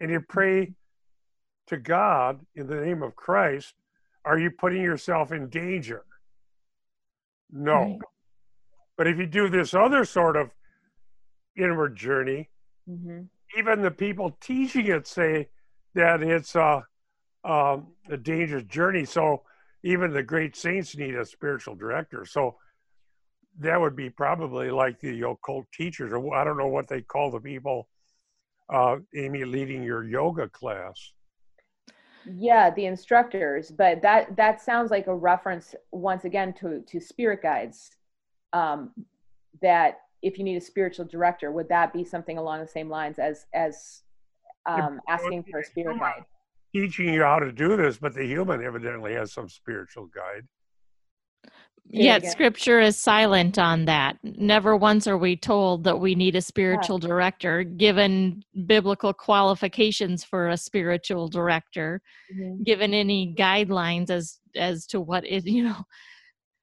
and 0.00 0.10
you 0.10 0.20
pray 0.20 0.74
to 1.68 1.78
God 1.78 2.40
in 2.54 2.66
the 2.66 2.76
name 2.76 3.02
of 3.02 3.16
Christ, 3.16 3.72
are 4.26 4.38
you 4.38 4.50
putting 4.50 4.82
yourself 4.82 5.32
in 5.32 5.48
danger? 5.48 6.04
No. 7.52 7.72
Right. 7.72 7.98
But 8.96 9.06
if 9.06 9.18
you 9.18 9.26
do 9.26 9.48
this 9.48 9.74
other 9.74 10.04
sort 10.04 10.36
of 10.36 10.50
inward 11.56 11.96
journey, 11.96 12.50
mm-hmm. 12.88 13.22
even 13.58 13.82
the 13.82 13.90
people 13.90 14.36
teaching 14.40 14.86
it 14.86 15.06
say 15.06 15.48
that 15.94 16.22
it's 16.22 16.54
a, 16.54 16.84
um, 17.44 17.88
a 18.10 18.16
dangerous 18.16 18.64
journey. 18.64 19.04
So 19.04 19.42
even 19.82 20.12
the 20.12 20.22
great 20.22 20.56
saints 20.56 20.96
need 20.96 21.14
a 21.14 21.24
spiritual 21.24 21.74
director. 21.74 22.24
So 22.26 22.56
that 23.58 23.80
would 23.80 23.96
be 23.96 24.10
probably 24.10 24.70
like 24.70 25.00
the 25.00 25.26
occult 25.26 25.66
teachers, 25.72 26.12
or 26.12 26.34
I 26.34 26.44
don't 26.44 26.58
know 26.58 26.68
what 26.68 26.88
they 26.88 27.00
call 27.00 27.30
the 27.30 27.40
people, 27.40 27.88
uh, 28.72 28.96
Amy, 29.14 29.44
leading 29.44 29.82
your 29.82 30.04
yoga 30.04 30.48
class. 30.48 31.12
Yeah, 32.24 32.70
the 32.70 32.86
instructors, 32.86 33.70
but 33.70 34.02
that 34.02 34.36
that 34.36 34.60
sounds 34.60 34.90
like 34.90 35.06
a 35.06 35.14
reference 35.14 35.74
once 35.92 36.24
again 36.24 36.52
to 36.54 36.82
to 36.82 37.00
spirit 37.00 37.42
guides. 37.42 37.90
Um, 38.52 38.92
that 39.62 40.00
if 40.22 40.38
you 40.38 40.44
need 40.44 40.56
a 40.56 40.60
spiritual 40.60 41.04
director, 41.04 41.50
would 41.50 41.68
that 41.68 41.92
be 41.92 42.04
something 42.04 42.38
along 42.38 42.60
the 42.60 42.68
same 42.68 42.88
lines 42.88 43.18
as 43.18 43.46
as 43.54 44.02
um, 44.66 45.00
asking 45.08 45.44
for 45.50 45.60
a 45.60 45.64
spirit 45.64 45.98
guide? 45.98 46.24
Teaching 46.74 47.12
you 47.12 47.22
how 47.22 47.38
to 47.38 47.50
do 47.50 47.76
this, 47.76 47.96
but 47.98 48.14
the 48.14 48.24
human 48.24 48.62
evidently 48.62 49.14
has 49.14 49.32
some 49.32 49.48
spiritual 49.48 50.06
guide. 50.06 50.46
Yet 51.92 52.26
scripture 52.26 52.80
is 52.80 52.96
silent 52.96 53.58
on 53.58 53.86
that. 53.86 54.16
Never 54.22 54.76
once 54.76 55.06
are 55.06 55.18
we 55.18 55.36
told 55.36 55.84
that 55.84 55.98
we 55.98 56.14
need 56.14 56.36
a 56.36 56.40
spiritual 56.40 57.00
yeah. 57.00 57.08
director, 57.08 57.64
given 57.64 58.44
biblical 58.66 59.12
qualifications 59.12 60.22
for 60.22 60.48
a 60.48 60.56
spiritual 60.56 61.28
director, 61.28 62.00
mm-hmm. 62.32 62.62
given 62.62 62.94
any 62.94 63.34
guidelines 63.36 64.08
as 64.08 64.38
as 64.54 64.86
to 64.88 65.00
what 65.00 65.26
is, 65.26 65.44
you 65.46 65.64
know, 65.64 65.84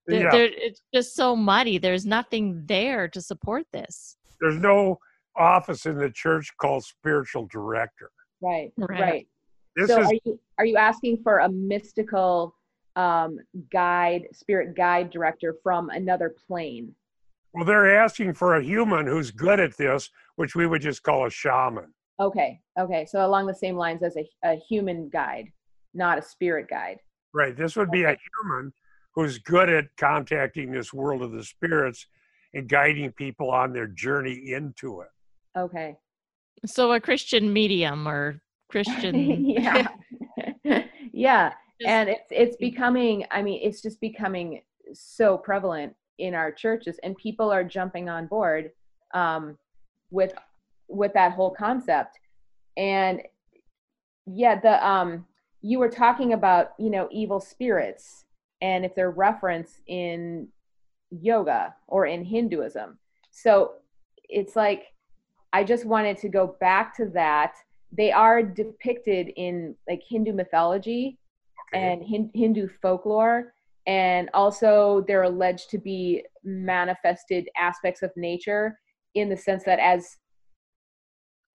yeah. 0.07 0.29
it's 0.33 0.81
just 0.93 1.15
so 1.15 1.35
muddy. 1.35 1.77
There's 1.77 2.05
nothing 2.05 2.63
there 2.65 3.07
to 3.09 3.21
support 3.21 3.65
this. 3.73 4.15
There's 4.39 4.57
no 4.57 4.97
office 5.35 5.85
in 5.85 5.97
the 5.97 6.09
church 6.09 6.51
called 6.59 6.83
spiritual 6.83 7.47
director. 7.51 8.11
Right, 8.41 8.71
right. 8.77 8.99
right. 9.01 9.27
This 9.75 9.89
so 9.89 9.99
is, 9.99 10.07
are 10.07 10.13
you 10.25 10.39
are 10.57 10.65
you 10.65 10.77
asking 10.77 11.19
for 11.21 11.39
a 11.39 11.49
mystical 11.49 12.55
um, 12.97 13.37
guide, 13.71 14.27
spirit 14.33 14.75
guide 14.75 15.11
director 15.11 15.55
from 15.63 15.89
another 15.91 16.35
plane. 16.47 16.93
Well, 17.53 17.63
they're 17.63 17.95
asking 18.01 18.33
for 18.33 18.55
a 18.55 18.63
human 18.63 19.07
who's 19.07 19.31
good 19.31 19.59
at 19.59 19.77
this, 19.77 20.09
which 20.35 20.55
we 20.55 20.67
would 20.67 20.81
just 20.81 21.03
call 21.03 21.25
a 21.25 21.29
shaman. 21.29 21.93
Okay, 22.19 22.59
okay. 22.77 23.05
So 23.05 23.25
along 23.25 23.45
the 23.45 23.53
same 23.53 23.75
lines 23.75 24.01
as 24.01 24.17
a, 24.17 24.27
a 24.43 24.55
human 24.55 25.09
guide, 25.09 25.45
not 25.93 26.17
a 26.17 26.21
spirit 26.21 26.67
guide. 26.69 26.97
Right. 27.33 27.55
This 27.55 27.75
would 27.75 27.91
be 27.91 28.03
a 28.03 28.17
human 28.43 28.73
who's 29.13 29.37
good 29.37 29.69
at 29.69 29.85
contacting 29.97 30.71
this 30.71 30.91
world 30.91 31.21
of 31.21 31.31
the 31.31 31.43
spirits 31.43 32.07
and 32.53 32.67
guiding 32.67 33.11
people 33.11 33.51
on 33.51 33.73
their 33.73 33.87
journey 33.87 34.53
into 34.53 35.01
it. 35.01 35.09
Okay. 35.57 35.95
So 36.65 36.91
a 36.93 36.99
Christian 36.99 37.53
medium 37.53 38.07
or 38.07 38.41
Christian. 38.69 39.45
yeah. 39.45 39.87
yeah 41.13 41.53
and 41.85 42.09
it's 42.09 42.27
it's 42.31 42.57
becoming 42.57 43.23
i 43.31 43.41
mean 43.41 43.59
it's 43.61 43.81
just 43.81 43.99
becoming 44.01 44.61
so 44.93 45.37
prevalent 45.37 45.93
in 46.17 46.33
our 46.33 46.51
churches 46.51 46.99
and 47.03 47.15
people 47.17 47.51
are 47.51 47.63
jumping 47.63 48.09
on 48.09 48.27
board 48.27 48.71
um, 49.13 49.57
with 50.11 50.33
with 50.87 51.13
that 51.13 51.33
whole 51.33 51.51
concept. 51.51 52.19
And 52.75 53.21
yeah 54.25 54.59
the 54.59 54.85
um 54.85 55.25
you 55.61 55.79
were 55.79 55.89
talking 55.89 56.33
about 56.33 56.73
you 56.77 56.89
know 56.89 57.07
evil 57.11 57.39
spirits 57.39 58.25
and 58.61 58.83
if 58.83 58.93
they're 58.93 59.11
referenced 59.11 59.81
in 59.87 60.47
yoga 61.09 61.73
or 61.87 62.05
in 62.05 62.23
hinduism. 62.23 62.97
So 63.31 63.73
it's 64.29 64.55
like 64.55 64.87
i 65.53 65.63
just 65.63 65.85
wanted 65.85 66.17
to 66.17 66.29
go 66.29 66.55
back 66.59 66.95
to 66.97 67.05
that. 67.13 67.53
They 67.91 68.11
are 68.11 68.43
depicted 68.43 69.29
in 69.37 69.75
like 69.87 70.03
hindu 70.07 70.33
mythology 70.33 71.17
and 71.73 72.03
Hindu 72.33 72.67
folklore. 72.81 73.53
And 73.85 74.29
also, 74.33 75.05
they're 75.07 75.23
alleged 75.23 75.69
to 75.71 75.77
be 75.77 76.23
manifested 76.43 77.47
aspects 77.57 78.01
of 78.01 78.11
nature 78.17 78.77
in 79.15 79.29
the 79.29 79.37
sense 79.37 79.63
that, 79.63 79.79
as 79.79 80.17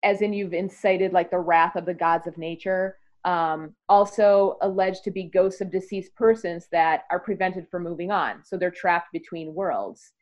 as 0.03 0.21
in 0.21 0.31
you've 0.31 0.53
incited 0.53 1.11
like 1.11 1.29
the 1.29 1.39
wrath 1.39 1.75
of 1.75 1.85
the 1.85 1.93
gods 1.93 2.25
of 2.25 2.37
nature, 2.37 2.97
um, 3.25 3.75
also 3.89 4.57
alleged 4.61 5.03
to 5.03 5.11
be 5.11 5.23
ghosts 5.23 5.59
of 5.59 5.71
deceased 5.71 6.15
persons 6.15 6.67
that 6.71 7.03
are 7.11 7.19
prevented 7.19 7.67
from 7.69 7.83
moving 7.83 8.11
on. 8.11 8.43
So 8.45 8.57
they're 8.57 8.71
trapped 8.71 9.11
between 9.11 9.53
worlds. 9.53 10.13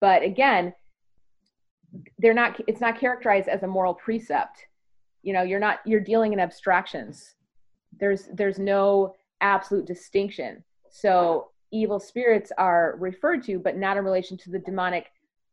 But 0.00 0.22
again, 0.22 0.72
they're 2.18 2.34
not. 2.34 2.60
It's 2.66 2.80
not 2.80 2.98
characterized 2.98 3.48
as 3.48 3.62
a 3.62 3.66
moral 3.66 3.94
precept. 3.94 4.66
You 5.22 5.32
know, 5.32 5.42
you're 5.42 5.60
not. 5.60 5.80
You're 5.84 6.00
dealing 6.00 6.32
in 6.32 6.40
abstractions. 6.40 7.34
There's 7.98 8.28
there's 8.32 8.58
no 8.58 9.14
absolute 9.40 9.86
distinction. 9.86 10.64
So 10.90 11.48
evil 11.72 12.00
spirits 12.00 12.52
are 12.58 12.96
referred 12.98 13.42
to, 13.44 13.58
but 13.58 13.76
not 13.76 13.96
in 13.96 14.04
relation 14.04 14.36
to 14.38 14.50
the 14.50 14.58
demonic 14.58 15.06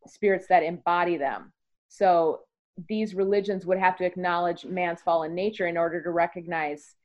spirits 0.07 0.47
that 0.47 0.63
embody 0.63 1.17
them. 1.17 1.51
So 1.87 2.41
these 2.89 3.13
religions 3.13 3.65
would 3.65 3.77
have 3.77 3.97
to 3.97 4.05
acknowledge 4.05 4.65
man's 4.65 5.01
fallen 5.01 5.35
nature 5.35 5.67
in 5.67 5.77
order 5.77 6.01
to 6.01 6.11
recognize 6.11 6.95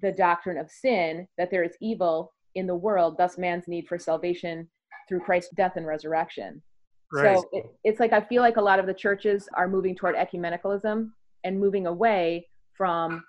the 0.00 0.12
doctrine 0.12 0.58
of 0.58 0.70
sin, 0.70 1.26
that 1.36 1.50
there 1.50 1.64
is 1.64 1.76
evil 1.80 2.32
in 2.54 2.66
the 2.66 2.74
world, 2.74 3.16
thus 3.18 3.38
man's 3.38 3.68
need 3.68 3.86
for 3.86 3.98
salvation 3.98 4.68
through 5.08 5.20
Christ's 5.20 5.54
death 5.54 5.76
and 5.76 5.86
resurrection. 5.86 6.62
Right. 7.12 7.38
So 7.38 7.48
it, 7.52 7.66
it's 7.84 8.00
like 8.00 8.12
I 8.12 8.20
feel 8.20 8.42
like 8.42 8.58
a 8.58 8.62
lot 8.62 8.78
of 8.78 8.86
the 8.86 8.94
churches 8.94 9.48
are 9.54 9.68
moving 9.68 9.94
toward 9.94 10.14
ecumenicalism 10.14 11.10
and 11.44 11.60
moving 11.60 11.86
away 11.86 12.46
from 12.74 13.24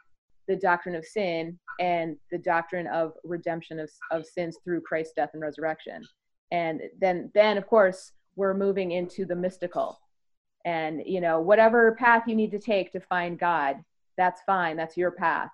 the 0.49 0.55
doctrine 0.55 0.95
of 0.95 1.05
sin 1.05 1.57
and 1.79 2.17
the 2.31 2.37
doctrine 2.39 2.87
of 2.87 3.13
redemption 3.23 3.79
of, 3.79 3.89
of 4.11 4.25
sins 4.25 4.57
through 4.63 4.81
Christ's 4.81 5.13
death 5.15 5.29
and 5.33 5.41
resurrection. 5.41 6.03
And 6.51 6.81
then, 6.99 7.31
then 7.35 7.57
of 7.57 7.67
course, 7.67 8.13
we're 8.35 8.55
moving 8.55 8.91
into 8.91 9.25
the 9.25 9.35
mystical. 9.35 9.99
And, 10.65 11.03
you 11.05 11.21
know, 11.21 11.39
whatever 11.39 11.95
path 11.99 12.23
you 12.25 12.35
need 12.35 12.51
to 12.51 12.59
take 12.59 12.91
to 12.91 12.99
find 12.99 13.39
God, 13.39 13.77
that's 14.17 14.41
fine. 14.41 14.75
That's 14.75 14.97
your 14.97 15.11
path. 15.11 15.51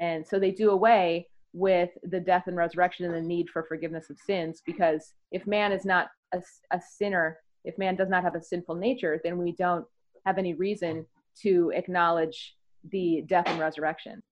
And 0.00 0.26
so 0.26 0.38
they 0.38 0.50
do 0.50 0.70
away 0.70 1.28
with 1.52 1.90
the 2.02 2.18
death 2.18 2.44
and 2.46 2.56
resurrection 2.56 3.04
and 3.04 3.14
the 3.14 3.20
need 3.20 3.50
for 3.50 3.62
forgiveness 3.62 4.08
of 4.08 4.18
sins 4.18 4.62
because 4.64 5.12
if 5.30 5.46
man 5.46 5.72
is 5.72 5.84
not 5.84 6.08
a, 6.32 6.40
a 6.70 6.80
sinner, 6.80 7.38
if 7.64 7.76
man 7.76 7.96
does 7.96 8.08
not 8.08 8.22
have 8.22 8.34
a 8.34 8.42
sinful 8.42 8.76
nature, 8.76 9.20
then 9.22 9.36
we 9.36 9.52
don't 9.52 9.84
have 10.24 10.38
any 10.38 10.54
reason 10.54 11.04
to 11.42 11.70
acknowledge 11.74 12.56
the 12.90 13.22
death 13.26 13.44
and 13.46 13.60
resurrection. 13.60 14.22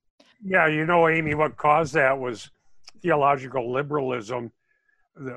Yeah, 0.43 0.67
you 0.67 0.87
know, 0.87 1.09
Amy, 1.09 1.35
what 1.35 1.57
caused 1.57 1.95
that 1.95 2.19
was 2.19 2.51
theological 3.03 3.73
liberalism, 3.73 4.53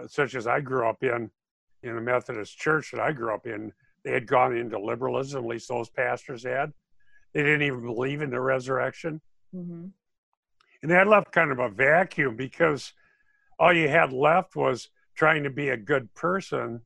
such 0.07 0.35
as 0.35 0.47
I 0.47 0.61
grew 0.61 0.87
up 0.87 1.03
in, 1.03 1.29
in 1.81 1.95
the 1.95 2.01
Methodist 2.01 2.57
church 2.57 2.91
that 2.91 3.01
I 3.01 3.11
grew 3.11 3.33
up 3.33 3.45
in. 3.45 3.71
They 4.03 4.11
had 4.11 4.27
gone 4.27 4.55
into 4.55 4.79
liberalism, 4.79 5.43
at 5.43 5.49
least 5.49 5.69
those 5.69 5.89
pastors 5.89 6.43
had. 6.43 6.73
They 7.33 7.41
didn't 7.41 7.63
even 7.63 7.85
believe 7.85 8.21
in 8.21 8.29
the 8.29 8.39
resurrection. 8.39 9.21
Mm-hmm. 9.55 9.87
And 10.81 10.91
that 10.91 11.07
left 11.07 11.31
kind 11.31 11.51
of 11.51 11.59
a 11.59 11.69
vacuum 11.69 12.35
because 12.35 12.93
all 13.57 13.73
you 13.73 13.87
had 13.87 14.11
left 14.11 14.55
was 14.55 14.89
trying 15.15 15.43
to 15.43 15.49
be 15.49 15.69
a 15.69 15.77
good 15.77 16.13
person 16.13 16.81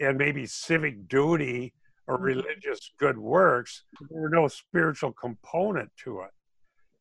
and 0.00 0.18
maybe 0.18 0.46
civic 0.46 1.08
duty 1.08 1.72
or 2.06 2.16
mm-hmm. 2.16 2.24
religious 2.24 2.90
good 2.98 3.18
works. 3.18 3.84
There 4.10 4.22
were 4.22 4.28
no 4.28 4.48
spiritual 4.48 5.12
component 5.12 5.90
to 6.04 6.20
it. 6.20 6.30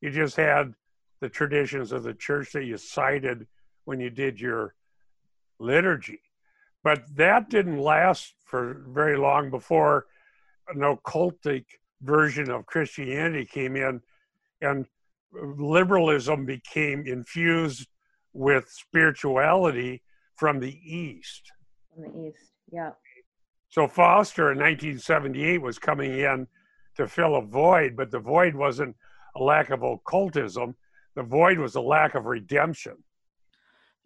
You 0.01 0.11
just 0.11 0.35
had 0.35 0.73
the 1.21 1.29
traditions 1.29 1.91
of 1.91 2.03
the 2.03 2.13
church 2.13 2.51
that 2.53 2.65
you 2.65 2.77
cited 2.77 3.47
when 3.85 3.99
you 3.99 4.09
did 4.09 4.39
your 4.39 4.75
liturgy. 5.59 6.19
But 6.83 7.03
that 7.15 7.49
didn't 7.49 7.79
last 7.79 8.33
for 8.45 8.83
very 8.89 9.17
long 9.17 9.49
before 9.49 10.07
an 10.67 10.79
occultic 10.79 11.65
version 12.01 12.51
of 12.51 12.65
Christianity 12.65 13.45
came 13.45 13.75
in 13.75 14.01
and 14.61 14.85
liberalism 15.33 16.45
became 16.45 17.05
infused 17.07 17.87
with 18.33 18.69
spirituality 18.69 20.01
from 20.35 20.59
the 20.59 20.77
East. 20.83 21.51
From 21.93 22.03
the 22.03 22.27
East, 22.27 22.51
yeah. 22.71 22.91
So 23.73 23.87
Foster 23.87 24.51
in 24.51 24.59
1978 24.59 25.57
was 25.57 25.79
coming 25.79 26.19
in 26.19 26.45
to 26.95 27.07
fill 27.07 27.37
a 27.37 27.41
void, 27.41 27.95
but 27.95 28.11
the 28.11 28.19
void 28.19 28.53
wasn't 28.53 28.95
a 29.35 29.41
lack 29.41 29.71
of 29.71 29.81
occultism. 29.81 30.75
The 31.15 31.23
void 31.23 31.57
was 31.57 31.73
a 31.73 31.81
lack 31.81 32.13
of 32.13 32.25
redemption. 32.25 33.03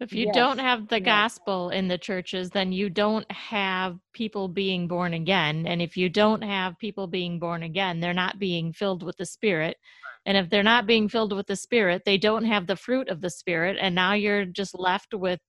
If 0.00 0.14
you 0.14 0.24
yes. 0.24 0.34
don't 0.34 0.56
have 0.56 0.88
the 0.88 1.00
gospel 1.00 1.68
in 1.68 1.86
the 1.86 1.98
churches, 1.98 2.48
then 2.48 2.72
you 2.72 2.88
don't 2.88 3.30
have 3.30 3.98
people 4.14 4.48
being 4.48 4.88
born 4.88 5.12
again. 5.12 5.66
And 5.66 5.82
if 5.82 5.98
you 5.98 6.08
don't 6.08 6.40
have 6.40 6.78
people 6.78 7.06
being 7.06 7.38
born 7.38 7.62
again, 7.62 8.00
they're 8.00 8.14
not 8.14 8.38
being 8.38 8.72
filled 8.72 9.02
with 9.02 9.18
the 9.18 9.26
Spirit. 9.26 9.76
And 10.24 10.38
if 10.38 10.48
they're 10.48 10.62
not 10.62 10.86
being 10.86 11.10
filled 11.10 11.34
with 11.34 11.46
the 11.46 11.56
Spirit, 11.56 12.04
they 12.06 12.16
don't 12.16 12.46
have 12.46 12.66
the 12.66 12.76
fruit 12.76 13.10
of 13.10 13.20
the 13.20 13.28
Spirit. 13.28 13.76
And 13.78 13.94
now 13.94 14.14
you're 14.14 14.46
just 14.46 14.78
left 14.78 15.12
with 15.12 15.40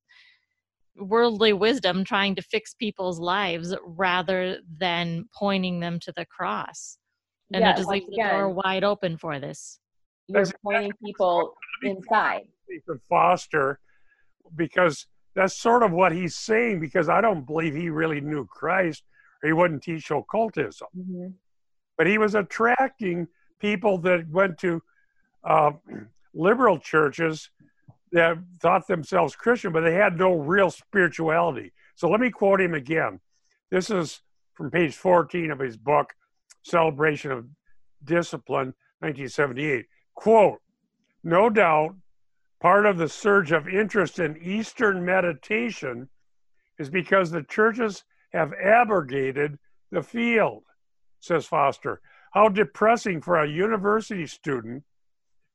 worldly 0.99 1.53
wisdom 1.53 2.03
trying 2.03 2.35
to 2.35 2.41
fix 2.41 2.73
people's 2.73 3.19
lives 3.19 3.75
rather 3.85 4.59
than 4.77 5.25
pointing 5.37 5.79
them 5.79 5.99
to 6.01 6.11
the 6.15 6.25
cross. 6.25 6.97
And 7.53 7.61
yeah, 7.61 7.71
it 7.71 7.77
just 7.77 7.89
leaves 7.89 8.05
the 8.07 8.17
door 8.17 8.49
wide 8.49 8.83
open 8.83 9.17
for 9.17 9.39
this. 9.39 9.79
You're 10.27 10.45
pointing 10.63 10.91
people 11.03 11.53
inside. 11.83 12.43
Foster 13.09 13.79
because 14.55 15.07
that's 15.35 15.55
sort 15.55 15.83
of 15.83 15.91
what 15.91 16.11
he's 16.11 16.35
saying 16.35 16.79
because 16.79 17.09
I 17.09 17.21
don't 17.21 17.45
believe 17.45 17.75
he 17.75 17.89
really 17.89 18.21
knew 18.21 18.45
Christ 18.45 19.03
or 19.43 19.47
he 19.47 19.53
wouldn't 19.53 19.83
teach 19.83 20.11
occultism. 20.11 20.87
Mm-hmm. 20.97 21.27
But 21.97 22.07
he 22.07 22.17
was 22.17 22.35
attracting 22.35 23.27
people 23.59 23.97
that 23.99 24.29
went 24.29 24.57
to 24.59 24.81
uh, 25.43 25.71
liberal 26.33 26.77
churches 26.77 27.49
that 28.11 28.37
thought 28.61 28.87
themselves 28.87 29.35
Christian, 29.35 29.71
but 29.71 29.81
they 29.81 29.93
had 29.93 30.17
no 30.17 30.33
real 30.33 30.71
spirituality. 30.71 31.71
So 31.95 32.09
let 32.09 32.19
me 32.19 32.31
quote 32.31 32.61
him 32.61 32.73
again. 32.73 33.19
This 33.71 33.89
is 33.89 34.21
from 34.53 34.71
page 34.71 34.95
14 34.95 35.51
of 35.51 35.59
his 35.59 35.77
book, 35.77 36.13
Celebration 36.63 37.31
of 37.31 37.45
Discipline, 38.03 38.73
1978. 38.99 39.85
Quote, 40.15 40.59
no 41.23 41.49
doubt 41.49 41.95
Part 42.59 42.85
of 42.85 42.97
the 42.97 43.07
surge 43.07 43.51
of 43.53 43.69
interest 43.69 44.19
in 44.19 44.37
Eastern 44.41 45.05
meditation 45.05 46.09
is 46.77 46.89
because 46.89 47.31
the 47.31 47.43
churches 47.43 48.03
have 48.33 48.53
abrogated 48.53 49.57
the 49.91 50.03
field, 50.03 50.63
says 51.21 51.45
Foster. 51.45 52.01
How 52.33 52.49
depressing 52.49 53.21
for 53.21 53.37
a 53.37 53.49
university 53.49 54.27
student 54.27 54.83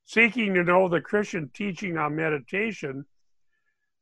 seeking 0.04 0.54
to 0.54 0.64
know 0.64 0.88
the 0.88 1.00
Christian 1.00 1.50
teaching 1.54 1.96
on 1.96 2.16
meditation 2.16 3.04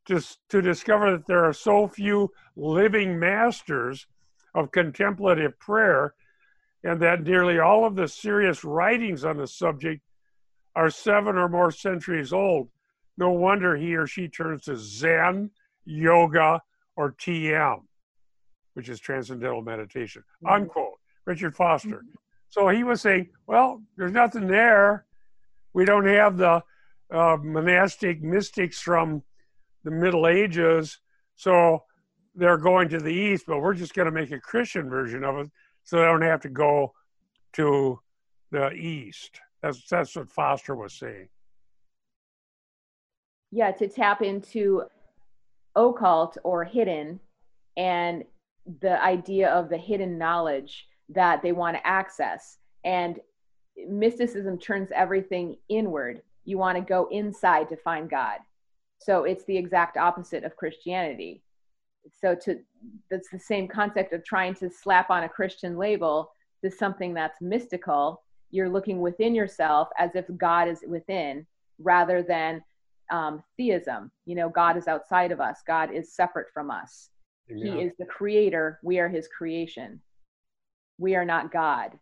to, 0.07 0.21
to 0.49 0.61
discover 0.61 1.13
that 1.13 1.27
there 1.27 1.45
are 1.45 1.53
so 1.53 1.87
few 1.87 2.31
living 2.57 3.19
masters 3.19 4.07
of 4.55 4.73
contemplative 4.73 5.59
prayer 5.59 6.15
and 6.85 7.01
that 7.01 7.23
nearly 7.23 7.61
all 7.61 7.85
of 7.85 7.95
the 7.95 8.09
serious 8.09 8.65
writings 8.65 9.25
on 9.25 9.37
the 9.37 9.47
subject 9.47 10.03
are 10.75 10.91
seven 10.91 11.37
or 11.37 11.49
more 11.49 11.71
centuries 11.71 12.33
old. 12.33 12.69
No 13.17 13.31
wonder 13.31 13.77
he 13.77 13.95
or 13.95 14.07
she 14.07 14.27
turns 14.27 14.65
to 14.65 14.77
Zen, 14.77 15.51
yoga, 15.85 16.61
or 16.97 17.13
TM, 17.13 17.83
which 18.75 18.89
is 18.89 18.99
transcendental 18.99 19.63
meditation. 19.63 20.23
Mm-hmm. 20.45 20.63
Unquote. 20.63 20.95
Richard 21.25 21.55
Foster. 21.55 21.89
Mm-hmm. 21.89 22.17
So 22.49 22.69
he 22.69 22.85
was 22.85 23.01
saying, 23.01 23.29
well, 23.47 23.81
there's 23.97 24.13
nothing 24.13 24.47
there. 24.47 25.07
We 25.75 25.85
don't 25.85 26.07
have 26.07 26.37
the 26.37 26.63
uh, 27.11 27.37
monastic 27.43 28.23
mystics 28.23 28.81
from 28.81 29.23
the 29.85 29.91
Middle 29.91 30.27
Ages. 30.27 30.99
So 31.37 31.85
they're 32.35 32.59
going 32.59 32.89
to 32.91 32.99
the 32.99 33.13
East, 33.13 33.45
but 33.47 33.61
we're 33.61 33.75
just 33.75 33.95
going 33.95 34.07
to 34.07 34.13
make 34.13 34.31
a 34.33 34.41
Christian 34.41 34.89
version 34.89 35.25
of 35.25 35.39
it 35.39 35.51
so 35.85 35.97
they 35.97 36.05
don't 36.05 36.23
have 36.23 36.41
to 36.43 36.49
go 36.49 36.93
to 37.55 37.99
the 38.51 38.71
East. 38.73 39.41
That's, 39.63 39.87
that's 39.89 40.17
what 40.17 40.31
Foster 40.31 40.75
was 40.75 40.95
saying 40.95 41.29
yeah 43.53 43.71
to 43.71 43.87
tap 43.87 44.23
into 44.23 44.83
occult 45.77 46.37
or 46.43 46.65
hidden 46.65 47.21
and 47.77 48.25
the 48.81 49.01
idea 49.03 49.49
of 49.51 49.69
the 49.69 49.77
hidden 49.77 50.19
knowledge 50.19 50.87
that 51.09 51.43
they 51.43 51.53
want 51.53 51.77
to 51.77 51.87
access 51.87 52.59
and 52.85 53.21
mysticism 53.89 54.59
turns 54.59 54.91
everything 54.95 55.57
inward 55.69 56.23
you 56.45 56.59
want 56.59 56.77
to 56.77 56.83
go 56.83 57.09
inside 57.11 57.69
to 57.69 57.77
find 57.77 58.11
god 58.11 58.39
so 58.99 59.25
it's 59.25 59.45
the 59.45 59.57
exact 59.57 59.97
opposite 59.97 60.45
of 60.45 60.57
christianity 60.57 61.43
so 62.21 62.35
to 62.35 62.59
that's 63.11 63.31
the 63.31 63.39
same 63.39 63.69
concept 63.69 64.13
of 64.13 64.25
trying 64.25 64.55
to 64.55 64.71
slap 64.71 65.11
on 65.11 65.25
a 65.25 65.29
christian 65.29 65.77
label 65.77 66.33
to 66.63 66.71
something 66.71 67.15
that's 67.15 67.41
mystical 67.41 68.23
you're 68.51 68.69
looking 68.69 69.01
within 69.01 69.35
yourself 69.35 69.89
as 69.99 70.15
if 70.15 70.27
god 70.37 70.69
is 70.69 70.81
within 70.87 71.47
rather 71.79 72.23
than 72.23 72.63
um, 73.13 73.43
theism. 73.57 74.11
You 74.25 74.35
know, 74.35 74.49
God 74.49 74.77
is 74.77 74.89
outside 74.89 75.31
of 75.31 75.41
us, 75.41 75.61
God 75.67 75.93
is 75.93 76.15
separate 76.15 76.49
from 76.53 76.71
us. 76.71 77.11
He 77.49 77.83
is 77.83 77.93
the 77.99 78.07
creator, 78.07 78.79
we 78.83 78.99
are 78.99 79.09
his 79.09 79.29
creation. 79.29 80.01
We 80.99 81.15
are 81.17 81.25
not 81.25 81.53
God. 81.53 81.99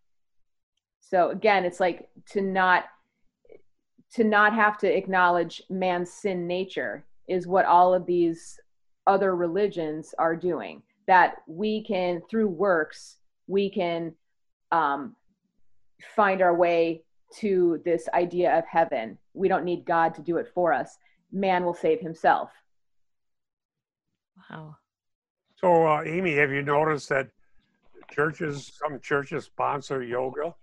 So 1.01 1.31
again, 1.31 1.65
it's 1.65 1.81
like 1.81 2.09
to 2.31 2.41
not 2.41 2.85
to 4.13 4.25
not 4.25 4.55
have 4.55 4.77
to 4.79 4.97
acknowledge 4.97 5.63
man's 5.71 6.11
sin 6.13 6.47
nature 6.47 7.05
is 7.29 7.47
what 7.47 7.65
all 7.65 7.95
of 7.95 8.07
these 8.07 8.59
other 9.07 9.37
religions 9.37 10.15
are 10.19 10.35
doing 10.35 10.83
that 11.07 11.37
we 11.47 11.83
can 11.85 12.21
through 12.29 12.49
works 12.49 13.19
we 13.51 13.69
can 13.69 14.15
um, 14.71 15.17
find 16.15 16.41
our 16.41 16.55
way 16.55 17.03
to 17.37 17.81
this 17.85 18.09
idea 18.15 18.57
of 18.57 18.65
heaven. 18.67 19.19
We 19.35 19.49
don't 19.49 19.65
need 19.65 19.85
God 19.85 20.15
to 20.15 20.23
do 20.23 20.37
it 20.39 20.49
for 20.55 20.73
us. 20.73 20.97
Man 21.33 21.65
will 21.65 21.75
save 21.75 22.01
himself. 22.01 22.51
Wow. 24.49 24.77
So, 25.57 25.87
uh, 25.87 26.03
Amy, 26.07 26.35
have 26.35 26.51
you 26.51 26.63
noticed 26.63 27.09
that 27.11 27.29
churches, 28.11 28.73
some 28.81 29.01
churches 29.01 29.45
sponsor 29.45 30.03
yoga? 30.03 30.55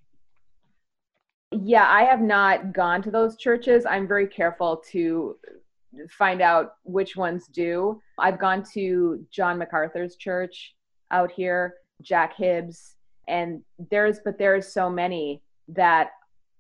Yeah, 1.63 1.87
I 1.87 2.03
have 2.03 2.21
not 2.21 2.73
gone 2.73 3.01
to 3.03 3.11
those 3.11 3.37
churches. 3.37 3.85
I'm 3.85 4.07
very 4.07 4.27
careful 4.27 4.83
to 4.91 5.37
find 6.09 6.41
out 6.41 6.75
which 6.83 7.15
ones 7.15 7.47
do. 7.47 8.01
I've 8.19 8.39
gone 8.39 8.63
to 8.73 9.25
John 9.31 9.57
MacArthur's 9.57 10.15
church 10.15 10.75
out 11.11 11.31
here, 11.31 11.75
Jack 12.01 12.35
Hibbs, 12.35 12.95
and 13.27 13.61
there's, 13.89 14.19
but 14.23 14.37
there's 14.37 14.71
so 14.71 14.89
many 14.89 15.41
that 15.69 16.11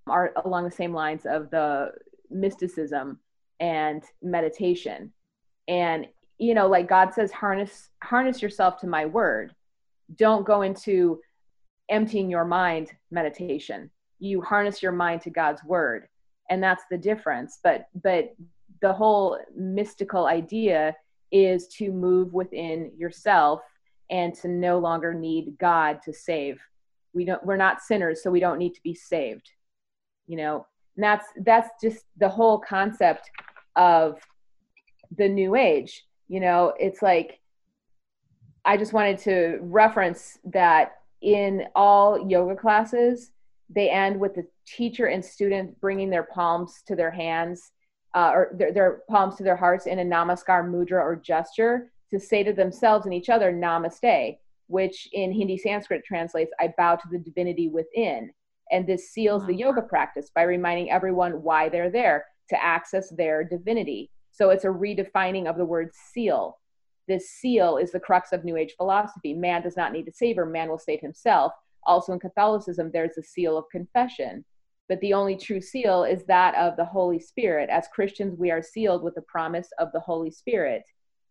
are 0.07 0.31
along 0.45 0.63
the 0.63 0.71
same 0.71 0.93
lines 0.93 1.25
of 1.25 1.49
the 1.49 1.91
mysticism 2.29 3.19
and 3.59 4.03
meditation 4.21 5.11
and 5.67 6.07
you 6.37 6.53
know 6.53 6.67
like 6.67 6.87
god 6.87 7.13
says 7.13 7.31
harness 7.31 7.89
harness 8.03 8.41
yourself 8.41 8.77
to 8.77 8.87
my 8.87 9.05
word 9.05 9.55
don't 10.15 10.45
go 10.45 10.61
into 10.61 11.19
emptying 11.89 12.29
your 12.29 12.45
mind 12.45 12.91
meditation 13.11 13.89
you 14.19 14.41
harness 14.41 14.81
your 14.81 14.91
mind 14.91 15.21
to 15.21 15.29
god's 15.29 15.63
word 15.63 16.07
and 16.49 16.61
that's 16.61 16.83
the 16.89 16.97
difference 16.97 17.59
but 17.63 17.87
but 18.01 18.33
the 18.81 18.93
whole 18.93 19.39
mystical 19.55 20.25
idea 20.27 20.95
is 21.31 21.67
to 21.67 21.91
move 21.91 22.33
within 22.33 22.91
yourself 22.97 23.61
and 24.09 24.33
to 24.35 24.47
no 24.47 24.79
longer 24.79 25.13
need 25.13 25.57
God 25.59 26.01
to 26.03 26.13
save. 26.13 26.61
We 27.13 27.25
don't 27.25 27.43
we're 27.45 27.57
not 27.57 27.81
sinners, 27.81 28.21
so 28.23 28.31
we 28.31 28.39
don't 28.39 28.59
need 28.59 28.73
to 28.75 28.83
be 28.83 28.93
saved. 28.93 29.49
You 30.27 30.37
know, 30.37 30.67
and 30.95 31.03
that's 31.03 31.25
that's 31.43 31.69
just 31.81 32.05
the 32.17 32.29
whole 32.29 32.59
concept 32.59 33.29
of 33.75 34.19
the 35.15 35.27
new 35.27 35.55
age. 35.55 36.05
You 36.27 36.39
know, 36.39 36.73
it's 36.79 37.01
like 37.01 37.39
I 38.65 38.77
just 38.77 38.93
wanted 38.93 39.17
to 39.19 39.59
reference 39.61 40.37
that 40.45 40.93
in 41.21 41.65
all 41.75 42.29
yoga 42.29 42.55
classes, 42.55 43.31
they 43.69 43.89
end 43.89 44.19
with 44.19 44.35
the 44.35 44.45
teacher 44.65 45.07
and 45.07 45.23
student 45.23 45.79
bringing 45.81 46.09
their 46.09 46.23
palms 46.23 46.81
to 46.87 46.95
their 46.95 47.11
hands 47.11 47.71
uh, 48.15 48.31
or 48.33 48.51
their, 48.53 48.73
their 48.73 48.99
palms 49.09 49.35
to 49.35 49.43
their 49.43 49.55
hearts 49.55 49.85
in 49.85 49.99
a 49.99 50.03
namaskar 50.03 50.69
mudra 50.69 51.01
or 51.01 51.15
gesture 51.15 51.91
to 52.09 52.19
say 52.19 52.43
to 52.43 52.53
themselves 52.53 53.05
and 53.05 53.13
each 53.13 53.29
other 53.29 53.51
namaste 53.51 54.37
which 54.67 55.07
in 55.13 55.31
hindi 55.31 55.57
sanskrit 55.57 56.03
translates 56.05 56.51
i 56.59 56.73
bow 56.77 56.95
to 56.95 57.07
the 57.11 57.19
divinity 57.19 57.69
within. 57.69 58.31
And 58.69 58.85
this 58.85 59.11
seals 59.11 59.45
the 59.45 59.55
yoga 59.55 59.81
practice 59.81 60.29
by 60.33 60.43
reminding 60.43 60.91
everyone 60.91 61.41
why 61.41 61.69
they're 61.69 61.89
there 61.89 62.25
to 62.49 62.61
access 62.61 63.09
their 63.09 63.43
divinity. 63.43 64.11
So 64.31 64.49
it's 64.49 64.65
a 64.65 64.67
redefining 64.67 65.49
of 65.49 65.57
the 65.57 65.65
word 65.65 65.91
seal. 66.11 66.59
This 67.07 67.29
seal 67.29 67.77
is 67.77 67.91
the 67.91 67.99
crux 67.99 68.33
of 68.33 68.43
new 68.43 68.57
age 68.57 68.73
philosophy. 68.75 69.33
Man 69.33 69.61
does 69.61 69.77
not 69.77 69.93
need 69.93 70.07
a 70.09 70.11
savior 70.11 70.45
man 70.45 70.67
will 70.67 70.77
save 70.77 70.99
himself 70.99 71.53
also 71.85 72.13
in 72.13 72.19
catholicism 72.19 72.89
there's 72.91 73.17
a 73.17 73.23
seal 73.23 73.57
of 73.57 73.65
confession 73.71 74.43
but 74.87 75.01
the 75.01 75.13
only 75.13 75.35
true 75.35 75.61
seal 75.61 76.03
is 76.03 76.23
that 76.25 76.55
of 76.55 76.77
the 76.77 76.85
Holy 76.85 77.19
Spirit. 77.19 77.69
As 77.69 77.87
Christians, 77.93 78.37
we 78.37 78.51
are 78.51 78.61
sealed 78.61 79.03
with 79.03 79.15
the 79.15 79.21
promise 79.23 79.69
of 79.79 79.91
the 79.91 79.99
Holy 79.99 80.31
Spirit. 80.31 80.83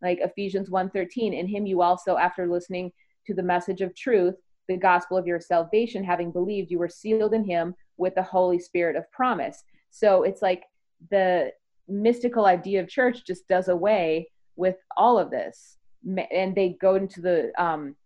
Like 0.02 0.18
Ephesians 0.20 0.68
1:13, 0.68 1.32
in 1.32 1.46
him 1.46 1.66
you 1.66 1.80
also 1.80 2.16
after 2.16 2.46
listening 2.46 2.92
to 3.26 3.34
the 3.34 3.42
message 3.42 3.80
of 3.80 3.94
truth, 3.94 4.36
the 4.68 4.76
gospel 4.76 5.16
of 5.16 5.26
your 5.26 5.40
salvation, 5.40 6.04
having 6.04 6.30
believed, 6.30 6.70
you 6.70 6.78
were 6.78 6.88
sealed 6.88 7.32
in 7.32 7.44
him 7.44 7.74
with 7.96 8.14
the 8.14 8.22
Holy 8.22 8.58
Spirit 8.58 8.94
of 8.94 9.10
promise. 9.10 9.64
So 9.90 10.22
it's 10.22 10.42
like 10.42 10.64
the 11.10 11.52
mystical 11.88 12.46
idea 12.46 12.80
of 12.80 12.88
church 12.88 13.24
just 13.24 13.48
does 13.48 13.68
away 13.68 14.30
with 14.56 14.76
all 14.96 15.18
of 15.18 15.30
this. 15.30 15.78
And 16.30 16.54
they 16.54 16.76
go 16.80 16.96
into 16.96 17.20
the 17.22 17.52
um, 17.62 17.96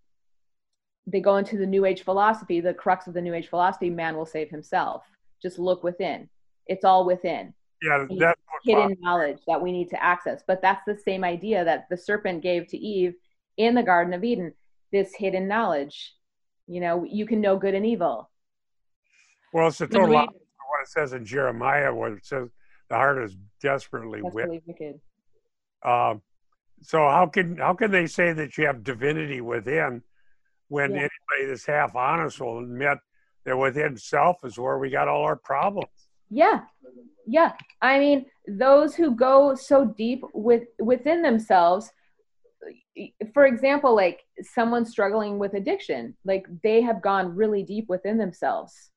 they 1.10 1.20
go 1.20 1.36
into 1.36 1.56
the 1.56 1.66
new 1.66 1.84
age 1.84 2.02
philosophy, 2.02 2.60
the 2.60 2.74
crux 2.74 3.06
of 3.06 3.14
the 3.14 3.20
new 3.20 3.34
age 3.34 3.48
philosophy, 3.48 3.90
man 3.90 4.16
will 4.16 4.26
save 4.26 4.50
himself 4.50 5.04
just 5.40 5.58
look 5.58 5.82
within. 5.82 6.28
It's 6.66 6.84
all 6.84 7.04
within. 7.04 7.54
Yeah, 7.82 8.06
that's 8.18 8.38
hidden 8.62 8.96
knowledge 9.00 9.38
that 9.46 9.60
we 9.60 9.72
need 9.72 9.88
to 9.90 10.02
access. 10.02 10.42
But 10.46 10.60
that's 10.60 10.82
the 10.86 10.96
same 10.96 11.24
idea 11.24 11.64
that 11.64 11.86
the 11.88 11.96
serpent 11.96 12.42
gave 12.42 12.66
to 12.68 12.76
Eve 12.76 13.14
in 13.56 13.74
the 13.74 13.82
Garden 13.82 14.12
of 14.12 14.22
Eden. 14.22 14.52
This 14.92 15.14
hidden 15.16 15.48
knowledge. 15.48 16.14
You 16.66 16.80
know, 16.80 17.04
you 17.04 17.26
can 17.26 17.40
know 17.40 17.56
good 17.56 17.74
and 17.74 17.86
evil. 17.86 18.30
Well, 19.52 19.68
it's 19.68 19.80
a 19.80 19.86
total 19.86 20.10
we, 20.10 20.16
opposite 20.16 20.36
of 20.36 20.68
what 20.68 20.82
it 20.82 20.88
says 20.88 21.12
in 21.14 21.24
Jeremiah, 21.24 21.92
where 21.92 22.14
it 22.14 22.24
says 22.24 22.48
the 22.88 22.96
heart 22.96 23.24
is 23.24 23.36
desperately, 23.60 24.20
desperately 24.22 24.62
wicked. 24.66 25.00
Um, 25.82 26.22
so 26.82 26.98
how 26.98 27.26
can 27.26 27.56
how 27.56 27.74
can 27.74 27.90
they 27.90 28.06
say 28.06 28.32
that 28.32 28.56
you 28.56 28.66
have 28.66 28.84
divinity 28.84 29.40
within 29.40 30.02
when 30.70 30.92
yeah. 30.92 31.08
anybody 31.32 31.50
that's 31.50 31.66
half 31.66 31.94
honest 31.94 32.40
will 32.40 32.60
admit 32.60 32.98
that 33.44 33.56
within 33.56 33.96
self 33.96 34.38
is 34.44 34.58
where 34.58 34.78
we 34.78 34.88
got 34.88 35.08
all 35.08 35.22
our 35.22 35.36
problems. 35.36 36.08
Yeah. 36.30 36.60
Yeah. 37.26 37.52
I 37.82 37.98
mean, 37.98 38.26
those 38.46 38.94
who 38.94 39.14
go 39.14 39.54
so 39.54 39.84
deep 39.84 40.22
with 40.32 40.64
within 40.78 41.22
themselves, 41.22 41.90
for 43.34 43.46
example, 43.46 43.94
like 43.94 44.20
someone 44.42 44.84
struggling 44.84 45.38
with 45.38 45.54
addiction, 45.54 46.16
like 46.24 46.46
they 46.62 46.80
have 46.82 47.02
gone 47.02 47.34
really 47.34 47.64
deep 47.64 47.88
within 47.88 48.16
themselves. 48.16 48.90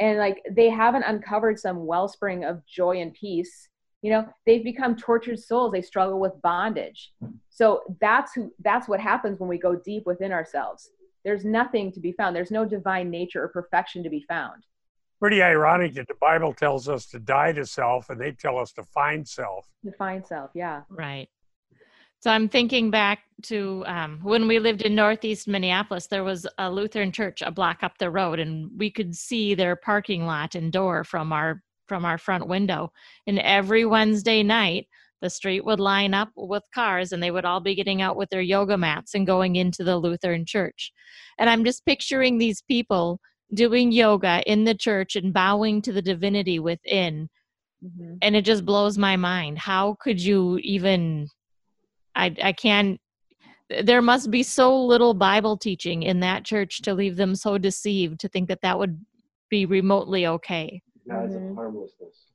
And 0.00 0.18
like 0.18 0.42
they 0.50 0.68
haven't 0.68 1.04
uncovered 1.04 1.60
some 1.60 1.86
wellspring 1.86 2.44
of 2.44 2.66
joy 2.66 3.00
and 3.00 3.14
peace. 3.14 3.68
You 4.02 4.10
know, 4.12 4.26
they've 4.46 4.64
become 4.64 4.96
tortured 4.96 5.38
souls. 5.38 5.72
They 5.72 5.82
struggle 5.82 6.18
with 6.18 6.40
bondage. 6.42 7.12
So 7.50 7.82
that's 8.00 8.32
who 8.32 8.52
that's 8.64 8.88
what 8.88 8.98
happens 8.98 9.38
when 9.38 9.48
we 9.48 9.58
go 9.58 9.76
deep 9.76 10.06
within 10.06 10.32
ourselves 10.32 10.90
there's 11.24 11.44
nothing 11.44 11.92
to 11.92 12.00
be 12.00 12.12
found. 12.12 12.34
There's 12.34 12.50
no 12.50 12.64
divine 12.64 13.10
nature 13.10 13.42
or 13.42 13.48
perfection 13.48 14.02
to 14.02 14.10
be 14.10 14.24
found. 14.28 14.64
Pretty 15.20 15.42
ironic 15.42 15.94
that 15.94 16.08
the 16.08 16.14
Bible 16.20 16.54
tells 16.54 16.88
us 16.88 17.06
to 17.06 17.18
die 17.18 17.52
to 17.52 17.66
self 17.66 18.08
and 18.08 18.20
they 18.20 18.32
tell 18.32 18.58
us 18.58 18.72
to 18.72 18.82
find 18.84 19.26
self. 19.28 19.66
To 19.84 19.92
find 19.92 20.26
self, 20.26 20.50
yeah. 20.54 20.82
Right. 20.88 21.28
So 22.20 22.30
I'm 22.30 22.48
thinking 22.48 22.90
back 22.90 23.20
to 23.44 23.82
um, 23.86 24.20
when 24.22 24.46
we 24.46 24.58
lived 24.58 24.82
in 24.82 24.94
Northeast 24.94 25.48
Minneapolis, 25.48 26.06
there 26.06 26.24
was 26.24 26.46
a 26.58 26.70
Lutheran 26.70 27.12
church 27.12 27.40
a 27.40 27.50
block 27.50 27.82
up 27.82 27.96
the 27.96 28.10
road, 28.10 28.38
and 28.38 28.70
we 28.76 28.90
could 28.90 29.16
see 29.16 29.54
their 29.54 29.74
parking 29.74 30.26
lot 30.26 30.54
and 30.54 30.70
door 30.70 31.02
from 31.02 31.32
our 31.32 31.62
from 31.88 32.04
our 32.04 32.18
front 32.18 32.46
window. 32.46 32.92
And 33.26 33.38
every 33.38 33.86
Wednesday 33.86 34.42
night, 34.42 34.86
the 35.20 35.30
street 35.30 35.64
would 35.64 35.80
line 35.80 36.14
up 36.14 36.30
with 36.36 36.62
cars 36.74 37.12
and 37.12 37.22
they 37.22 37.30
would 37.30 37.44
all 37.44 37.60
be 37.60 37.74
getting 37.74 38.02
out 38.02 38.16
with 38.16 38.30
their 38.30 38.40
yoga 38.40 38.76
mats 38.76 39.14
and 39.14 39.26
going 39.26 39.56
into 39.56 39.84
the 39.84 39.96
Lutheran 39.96 40.44
church. 40.46 40.92
And 41.38 41.48
I'm 41.50 41.64
just 41.64 41.84
picturing 41.84 42.38
these 42.38 42.62
people 42.62 43.20
doing 43.52 43.92
yoga 43.92 44.42
in 44.46 44.64
the 44.64 44.74
church 44.74 45.16
and 45.16 45.32
bowing 45.32 45.82
to 45.82 45.92
the 45.92 46.02
divinity 46.02 46.58
within. 46.58 47.28
Mm-hmm. 47.84 48.14
And 48.22 48.36
it 48.36 48.44
just 48.44 48.64
blows 48.64 48.98
my 48.98 49.16
mind. 49.16 49.58
How 49.58 49.96
could 50.00 50.20
you 50.20 50.58
even 50.62 51.28
I 52.14 52.34
I 52.42 52.52
can't 52.52 53.00
there 53.84 54.02
must 54.02 54.30
be 54.30 54.42
so 54.42 54.76
little 54.84 55.14
Bible 55.14 55.56
teaching 55.56 56.02
in 56.02 56.20
that 56.20 56.44
church 56.44 56.82
to 56.82 56.94
leave 56.94 57.16
them 57.16 57.34
so 57.34 57.56
deceived 57.56 58.18
to 58.20 58.28
think 58.28 58.48
that 58.48 58.62
that 58.62 58.78
would 58.78 58.98
be 59.48 59.64
remotely 59.64 60.26
okay. 60.26 60.82
Guys 61.08 61.30
mm-hmm. 61.30 61.54
harmlessness. 61.54 62.26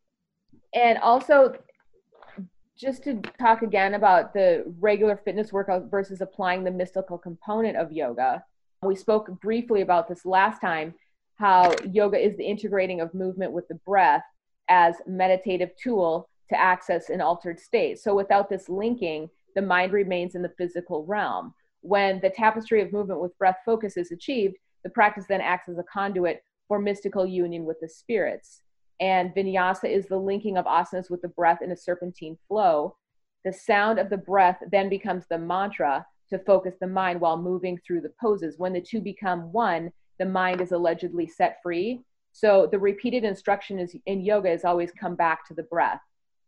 And 0.73 0.97
also, 0.99 1.53
just 2.77 3.03
to 3.03 3.21
talk 3.39 3.61
again 3.61 3.93
about 3.93 4.33
the 4.33 4.65
regular 4.79 5.15
fitness 5.15 5.53
workout 5.53 5.89
versus 5.89 6.21
applying 6.21 6.63
the 6.63 6.71
mystical 6.71 7.17
component 7.17 7.77
of 7.77 7.91
yoga. 7.91 8.43
We 8.83 8.95
spoke 8.95 9.39
briefly 9.39 9.81
about 9.81 10.07
this 10.07 10.25
last 10.25 10.59
time 10.59 10.93
how 11.35 11.73
yoga 11.91 12.17
is 12.17 12.35
the 12.37 12.45
integrating 12.45 13.01
of 13.01 13.13
movement 13.13 13.53
with 13.53 13.67
the 13.67 13.79
breath 13.85 14.23
as 14.69 14.95
meditative 15.07 15.71
tool 15.81 16.29
to 16.49 16.59
access 16.59 17.09
an 17.09 17.21
altered 17.21 17.59
state. 17.59 17.99
So 17.99 18.13
without 18.13 18.49
this 18.49 18.69
linking, 18.69 19.29
the 19.55 19.61
mind 19.61 19.93
remains 19.93 20.35
in 20.35 20.41
the 20.41 20.53
physical 20.57 21.05
realm. 21.05 21.53
When 21.81 22.19
the 22.19 22.29
tapestry 22.29 22.81
of 22.81 22.91
movement 22.91 23.21
with 23.21 23.37
breath 23.37 23.57
focus 23.65 23.95
is 23.95 24.11
achieved, 24.11 24.55
the 24.83 24.89
practice 24.89 25.25
then 25.27 25.41
acts 25.41 25.69
as 25.69 25.77
a 25.77 25.83
conduit 25.83 26.43
for 26.67 26.79
mystical 26.79 27.25
union 27.25 27.63
with 27.63 27.79
the 27.79 27.89
spirits 27.89 28.61
and 28.99 29.33
vinyasa 29.35 29.89
is 29.89 30.07
the 30.07 30.17
linking 30.17 30.57
of 30.57 30.65
asanas 30.65 31.09
with 31.09 31.21
the 31.21 31.27
breath 31.29 31.61
in 31.61 31.71
a 31.71 31.77
serpentine 31.77 32.37
flow. 32.47 32.95
The 33.43 33.53
sound 33.53 33.99
of 33.99 34.09
the 34.09 34.17
breath 34.17 34.57
then 34.71 34.89
becomes 34.89 35.25
the 35.29 35.37
mantra 35.37 36.05
to 36.29 36.39
focus 36.39 36.75
the 36.79 36.87
mind 36.87 37.21
while 37.21 37.37
moving 37.37 37.77
through 37.85 38.01
the 38.01 38.13
poses. 38.19 38.55
When 38.57 38.73
the 38.73 38.81
two 38.81 39.01
become 39.01 39.51
one, 39.51 39.91
the 40.17 40.25
mind 40.25 40.61
is 40.61 40.71
allegedly 40.71 41.27
set 41.27 41.57
free. 41.61 42.01
So 42.31 42.67
the 42.71 42.79
repeated 42.79 43.23
instruction 43.23 43.79
is 43.79 43.95
in 44.05 44.21
yoga 44.21 44.51
is 44.51 44.65
always 44.65 44.91
come 44.91 45.15
back 45.15 45.45
to 45.47 45.53
the 45.53 45.63
breath. 45.63 46.01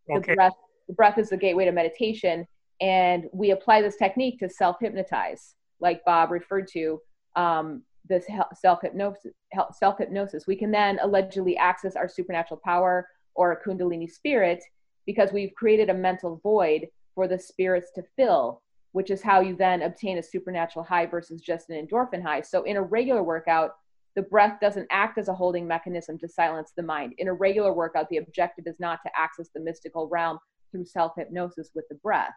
Okay. 0.09 0.31
The 0.31 0.35
breath, 0.35 0.53
the 0.87 0.93
breath 0.93 1.17
is 1.17 1.29
the 1.29 1.37
gateway 1.37 1.65
to 1.65 1.71
meditation, 1.71 2.47
and 2.81 3.25
we 3.33 3.51
apply 3.51 3.81
this 3.81 3.97
technique 3.97 4.39
to 4.39 4.49
self 4.49 4.77
hypnotize, 4.79 5.55
like 5.79 6.03
Bob 6.05 6.31
referred 6.31 6.67
to. 6.73 7.01
Um, 7.35 7.83
this 8.07 8.25
self 8.55 8.81
hypnosis 8.81 9.33
self 9.73 9.97
hypnosis 9.97 10.47
we 10.47 10.55
can 10.55 10.71
then 10.71 10.99
allegedly 11.01 11.57
access 11.57 11.95
our 11.95 12.07
supernatural 12.07 12.59
power 12.63 13.07
or 13.35 13.51
a 13.51 13.63
kundalini 13.63 14.09
spirit 14.09 14.63
because 15.05 15.31
we've 15.31 15.53
created 15.55 15.89
a 15.89 15.93
mental 15.93 16.39
void 16.43 16.87
for 17.15 17.27
the 17.27 17.39
spirits 17.39 17.91
to 17.95 18.03
fill 18.15 18.61
which 18.97 19.11
is 19.11 19.21
how 19.21 19.41
you 19.41 19.55
then 19.55 19.83
obtain 19.83 20.17
a 20.17 20.23
supernatural 20.23 20.83
high 20.83 21.05
versus 21.05 21.39
just 21.39 21.69
an 21.69 21.85
endorphin 21.85 22.19
high. 22.19 22.41
So 22.41 22.63
in 22.63 22.77
a 22.77 22.81
regular 22.81 23.21
workout 23.21 23.75
the 24.15 24.23
breath 24.23 24.59
doesn't 24.59 24.87
act 24.89 25.19
as 25.19 25.27
a 25.27 25.33
holding 25.35 25.67
mechanism 25.67 26.17
to 26.17 26.27
silence 26.27 26.73
the 26.75 26.81
mind. 26.81 27.13
In 27.19 27.27
a 27.27 27.33
regular 27.33 27.71
workout 27.71 28.09
the 28.09 28.17
objective 28.17 28.65
is 28.65 28.79
not 28.79 28.97
to 29.05 29.11
access 29.15 29.49
the 29.53 29.59
mystical 29.59 30.07
realm 30.09 30.39
through 30.71 30.85
self 30.85 31.13
hypnosis 31.15 31.69
with 31.75 31.85
the 31.89 31.95
breath. 31.97 32.33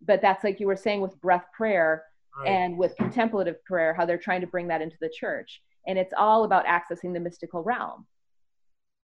But 0.00 0.22
that's 0.22 0.42
like 0.42 0.58
you 0.58 0.66
were 0.66 0.74
saying 0.74 1.02
with 1.02 1.20
breath 1.20 1.44
prayer 1.54 2.04
right. 2.38 2.48
and 2.48 2.76
with 2.76 2.96
contemplative 2.96 3.62
prayer, 3.64 3.94
how 3.94 4.06
they're 4.06 4.18
trying 4.18 4.40
to 4.40 4.46
bring 4.46 4.68
that 4.68 4.82
into 4.82 4.96
the 5.00 5.08
church. 5.08 5.62
And 5.86 5.98
it's 5.98 6.12
all 6.16 6.44
about 6.44 6.66
accessing 6.66 7.12
the 7.12 7.20
mystical 7.20 7.62
realm. 7.62 8.06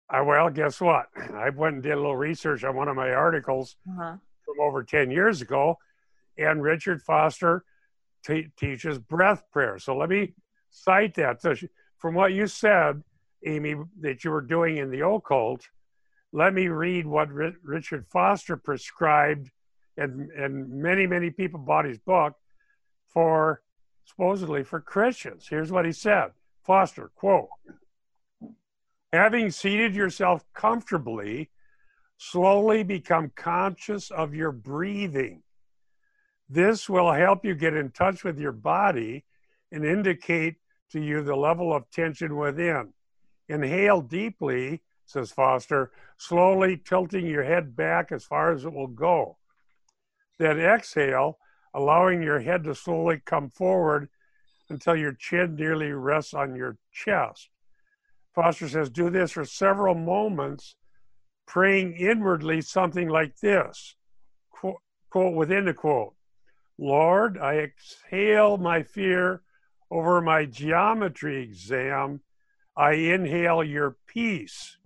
Uh, 0.09 0.23
well, 0.23 0.49
guess 0.49 0.79
what? 0.81 1.07
I 1.33 1.49
went 1.49 1.75
and 1.75 1.83
did 1.83 1.93
a 1.93 1.97
little 1.97 2.15
research 2.15 2.63
on 2.63 2.75
one 2.75 2.87
of 2.87 2.95
my 2.95 3.11
articles 3.11 3.75
uh-huh. 3.89 4.17
from 4.45 4.59
over 4.59 4.83
10 4.83 5.11
years 5.11 5.41
ago, 5.41 5.77
and 6.37 6.61
Richard 6.61 7.01
Foster 7.01 7.63
t- 8.25 8.49
teaches 8.57 8.99
breath 8.99 9.43
prayer. 9.51 9.79
So 9.79 9.95
let 9.95 10.09
me 10.09 10.33
cite 10.69 11.15
that. 11.15 11.41
So, 11.41 11.55
from 11.97 12.13
what 12.13 12.33
you 12.33 12.45
said, 12.45 13.01
Amy, 13.45 13.75
that 14.01 14.23
you 14.23 14.31
were 14.31 14.41
doing 14.41 14.77
in 14.77 14.91
the 14.91 15.07
occult, 15.07 15.67
let 16.33 16.53
me 16.53 16.67
read 16.67 17.07
what 17.07 17.29
R- 17.29 17.53
Richard 17.63 18.05
Foster 18.11 18.57
prescribed 18.57 19.49
and 19.97 20.29
and 20.31 20.69
many 20.69 21.07
many 21.07 21.29
people 21.29 21.59
bought 21.59 21.85
his 21.85 21.97
book 21.99 22.33
for 23.15 23.61
supposedly 24.03 24.61
for 24.61 24.81
Christians. 24.81 25.47
Here's 25.49 25.71
what 25.71 25.85
he 25.85 25.93
said. 25.93 26.31
Foster, 26.63 27.11
quote, 27.15 27.47
having 29.13 29.49
seated 29.49 29.95
yourself 29.95 30.43
comfortably, 30.53 31.49
slowly 32.17 32.83
become 32.83 33.31
conscious 33.35 34.11
of 34.11 34.35
your 34.35 34.51
breathing. 34.51 35.41
This 36.49 36.89
will 36.89 37.11
help 37.13 37.45
you 37.45 37.55
get 37.55 37.73
in 37.73 37.91
touch 37.91 38.23
with 38.23 38.37
your 38.37 38.51
body 38.51 39.23
and 39.71 39.85
indicate 39.85 40.57
to 40.91 40.99
you 40.99 41.23
the 41.23 41.35
level 41.35 41.73
of 41.73 41.89
tension 41.91 42.35
within. 42.35 42.93
Inhale 43.47 44.01
deeply, 44.01 44.81
says 45.05 45.31
Foster, 45.31 45.91
slowly 46.17 46.77
tilting 46.77 47.25
your 47.25 47.43
head 47.43 47.75
back 47.75 48.11
as 48.11 48.25
far 48.25 48.51
as 48.51 48.65
it 48.65 48.73
will 48.73 48.87
go. 48.87 49.37
Then 50.37 50.59
exhale, 50.59 51.37
allowing 51.75 52.23
your 52.23 52.39
head 52.39 52.63
to 52.63 52.73
slowly 52.73 53.21
come 53.25 53.49
forward 53.49 54.09
until 54.69 54.95
your 54.95 55.13
chin 55.13 55.55
nearly 55.55 55.91
rests 55.91 56.33
on 56.33 56.55
your 56.55 56.77
chest. 56.91 57.49
Foster 58.33 58.67
says, 58.67 58.89
do 58.89 59.09
this 59.09 59.31
for 59.31 59.45
several 59.45 59.93
moments, 59.93 60.75
praying 61.45 61.93
inwardly 61.93 62.61
something 62.61 63.07
like 63.07 63.37
this 63.37 63.95
quote, 64.49 64.81
quote 65.09 65.35
within 65.35 65.65
the 65.65 65.73
quote 65.73 66.15
Lord, 66.77 67.37
I 67.37 67.57
exhale 67.59 68.57
my 68.57 68.83
fear 68.83 69.41
over 69.89 70.21
my 70.21 70.45
geometry 70.45 71.41
exam. 71.43 72.21
I 72.75 72.93
inhale 72.93 73.63
your 73.63 73.95
peace. 74.07 74.77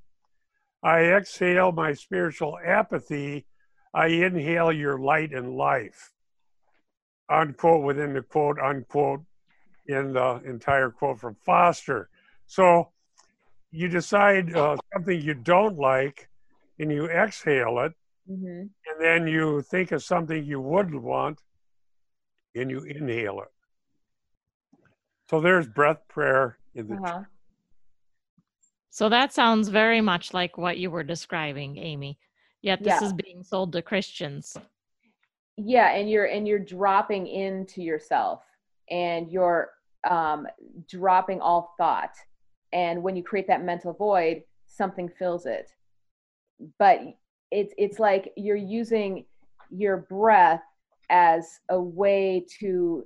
I 0.84 1.06
exhale 1.06 1.72
my 1.72 1.94
spiritual 1.94 2.60
apathy. 2.64 3.48
I 3.94 4.08
inhale 4.08 4.72
your 4.72 5.00
light 5.00 5.34
and 5.34 5.56
life. 5.56 6.12
Unquote 7.30 7.84
within 7.84 8.14
the 8.14 8.22
quote, 8.22 8.58
unquote 8.60 9.22
in 9.88 10.14
the 10.14 10.42
entire 10.46 10.90
quote 10.90 11.20
from 11.20 11.36
Foster. 11.46 12.10
So 12.48 12.90
you 13.72 13.88
decide 13.88 14.56
uh, 14.56 14.78
something 14.94 15.22
you 15.22 15.36
don't 15.36 15.78
like 15.78 16.30
and 16.80 16.92
you 16.92 17.06
exhale 17.06 17.80
it, 17.80 17.94
mm-hmm. 18.30 18.62
and 18.62 19.00
then 19.00 19.28
you 19.28 19.62
think 19.62 19.92
of 19.92 20.04
something 20.04 20.44
you 20.44 20.60
wouldn't 20.60 21.02
want 21.02 21.40
and 22.56 22.70
you 22.72 22.80
inhale 22.80 23.42
it. 23.42 23.50
So 25.30 25.40
there's 25.42 25.68
breath 25.68 26.08
prayer 26.08 26.58
in 26.74 26.88
the. 26.88 26.96
Uh-huh. 26.96 27.24
So 28.90 29.10
that 29.10 29.34
sounds 29.34 29.68
very 29.68 30.02
much 30.02 30.34
like 30.34 30.58
what 30.58 30.78
you 30.80 30.90
were 30.90 31.04
describing, 31.04 31.78
Amy. 31.78 32.18
Yet 32.62 32.84
this 32.84 33.00
yeah. 33.00 33.08
is 33.08 33.14
being 33.14 33.44
sold 33.44 33.72
to 33.74 33.82
Christians. 33.82 34.58
Yeah, 35.62 35.92
and 35.92 36.10
you're 36.10 36.26
and 36.26 36.48
you're 36.48 36.58
dropping 36.58 37.28
into 37.28 37.82
yourself 37.82 38.44
and 38.90 39.30
you're 39.30 39.72
um, 40.10 40.48
dropping 40.88 41.42
all 41.42 41.74
thought. 41.78 42.16
And 42.72 43.04
when 43.04 43.18
you 43.18 43.24
create 43.24 43.48
that 43.48 43.66
mental 43.66 43.92
void, 43.92 44.44
something 44.68 45.10
fills 45.10 45.46
it. 45.46 45.70
But 46.78 47.02
it's 47.52 47.74
it's 47.78 48.00
like 48.00 48.32
you're 48.38 48.56
using 48.56 49.26
your 49.70 49.98
breath 49.98 50.64
as 51.10 51.60
a 51.70 51.80
way 51.80 52.46
to 52.60 53.06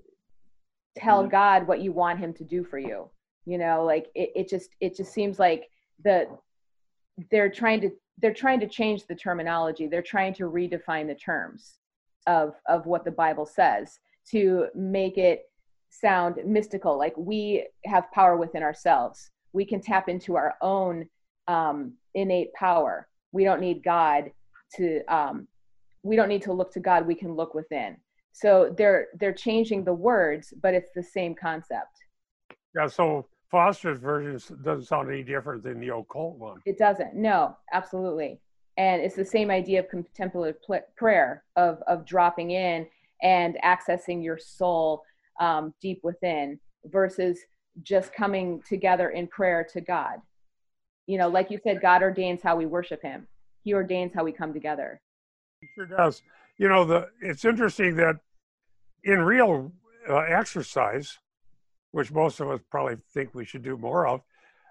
tell 0.96 1.22
mm-hmm. 1.22 1.32
God 1.32 1.68
what 1.68 1.82
you 1.82 1.92
want 1.92 2.20
him 2.20 2.34
to 2.34 2.44
do 2.44 2.64
for 2.64 2.78
you. 2.78 3.10
You 3.46 3.58
know, 3.58 3.84
like 3.84 4.10
it, 4.14 4.30
it 4.36 4.48
just 4.48 4.70
it 4.80 4.96
just 4.96 5.12
seems 5.12 5.40
like 5.40 5.70
the 6.04 6.28
they're 7.32 7.50
trying 7.50 7.82
to 7.82 7.90
they're 8.20 8.32
trying 8.32 8.60
to 8.60 8.68
change 8.68 9.08
the 9.08 9.16
terminology. 9.16 9.88
They're 9.88 10.04
trying 10.04 10.36
to 10.36 10.44
redefine 10.44 11.08
the 11.08 11.16
terms 11.16 11.80
of 12.28 12.54
of 12.68 12.86
what 12.86 13.06
the 13.06 13.12
Bible 13.12 13.46
says 13.46 14.00
to 14.32 14.68
make 14.76 15.18
it 15.18 15.44
sound 15.90 16.38
mystical. 16.46 16.98
Like 16.98 17.16
we 17.18 17.68
have 17.86 18.12
power 18.12 18.38
within 18.38 18.64
ourselves. 18.64 19.30
We 19.54 19.66
can 19.66 19.82
tap 19.82 20.10
into 20.10 20.36
our 20.36 20.56
own 20.62 21.08
um, 21.48 21.94
innate 22.16 22.54
power. 22.54 23.08
We 23.32 23.44
don't 23.44 23.62
need 23.62 23.84
god 23.84 24.32
to 24.76 25.02
um, 25.14 25.48
we 26.04 26.16
don't 26.16 26.30
need 26.30 26.42
to 26.44 26.54
look 26.54 26.74
to 26.74 26.80
god. 26.80 27.06
We 27.06 27.16
can 27.16 27.34
look 27.36 27.54
within. 27.54 27.98
So 28.32 28.74
they're 28.78 29.08
they're 29.20 29.34
changing 29.34 29.84
the 29.84 29.94
words 29.94 30.54
but 30.62 30.74
it's 30.74 30.90
the 30.96 31.04
same 31.04 31.36
concept. 31.36 31.98
Yeah 32.76 32.88
so 32.88 33.28
foster's 33.52 34.00
version 34.00 34.40
doesn't 34.64 34.86
sound 34.86 35.12
any 35.12 35.22
different 35.24 35.62
than 35.62 35.80
the 35.80 35.96
occult 35.96 36.38
one. 36.38 36.58
It 36.66 36.78
doesn't. 36.80 37.14
No 37.16 37.56
absolutely 37.72 38.40
and 38.78 39.02
it's 39.02 39.16
the 39.16 39.26
same 39.26 39.52
idea 39.52 39.80
of 39.80 39.90
contemplative 39.90 40.56
prayer 40.96 41.44
of 41.56 41.82
of 41.88 42.06
dropping 42.06 42.52
in 42.52 42.88
and 43.22 43.58
accessing 43.64 44.24
your 44.24 44.38
soul 44.38 45.04
um, 45.40 45.74
deep 45.82 46.00
within 46.04 46.60
versus 46.86 47.40
just 47.82 48.14
coming 48.14 48.62
together 48.68 49.10
in 49.10 49.28
prayer 49.28 49.66
to 49.74 49.82
God. 49.82 50.18
You 51.08 51.18
know, 51.18 51.28
like 51.28 51.50
you 51.50 51.60
said, 51.64 51.82
God 51.82 52.02
ordains 52.02 52.42
how 52.44 52.56
we 52.56 52.66
worship 52.66 53.02
Him. 53.02 53.28
He 53.64 53.74
ordains 53.74 54.14
how 54.14 54.24
we 54.24 54.32
come 54.32 54.54
together. 54.54 55.02
He 55.62 55.68
sure 55.76 55.86
does. 55.86 56.22
You 56.58 56.70
know, 56.70 56.86
the 56.86 57.10
it's 57.22 57.46
interesting 57.46 57.96
that 57.98 58.18
in 59.04 59.20
real 59.20 59.72
uh, 60.10 60.18
exercise, 60.18 61.18
which 61.92 62.12
most 62.12 62.40
of 62.40 62.50
us 62.50 62.60
probably 62.70 62.98
think 63.14 63.34
we 63.34 63.46
should 63.46 63.64
do 63.64 63.78
more 63.78 64.08
of, 64.08 64.22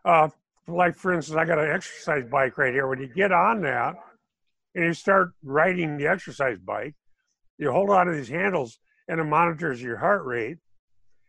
uh, 0.05 0.29
like 0.69 0.97
for 0.97 1.13
instance, 1.13 1.37
I 1.37 1.45
got 1.45 1.59
an 1.59 1.71
exercise 1.71 2.25
bike 2.31 2.59
right 2.59 2.73
here. 2.73 2.87
When 2.87 3.01
you 3.01 3.09
get 3.09 3.33
on 3.33 3.63
that 3.63 3.95
and 4.75 4.85
you 4.85 4.93
start 4.93 5.33
riding 5.43 5.97
the 5.97 6.07
exercise 6.07 6.59
bike, 6.59 6.95
you 7.59 7.71
hold 7.71 7.91
on 7.91 8.07
to 8.07 8.13
these 8.13 8.29
handles 8.29 8.79
and 9.09 9.21
it 9.21 9.25
monitors 9.25 9.83
your 9.83 9.97
heart 9.97 10.25
rate. 10.25 10.59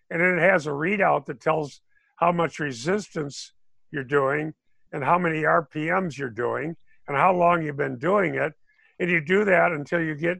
And 0.10 0.22
then 0.22 0.38
it 0.38 0.42
has 0.42 0.68
a 0.68 0.72
readout 0.72 1.26
that 1.26 1.42
tells 1.42 1.82
how 2.18 2.32
much 2.32 2.60
resistance 2.60 3.54
you're 3.92 4.04
doing 4.04 4.54
and 4.92 5.04
how 5.04 5.18
many 5.18 5.42
RPMs 5.42 6.18
you're 6.18 6.30
doing 6.30 6.76
and 7.08 7.18
how 7.18 7.34
long 7.36 7.64
you've 7.64 7.78
been 7.78 7.98
doing 7.98 8.36
it. 8.36 8.54
And 9.00 9.10
you 9.10 9.20
do 9.20 9.44
that 9.46 9.72
until 9.72 10.02
you 10.02 10.16
get 10.16 10.38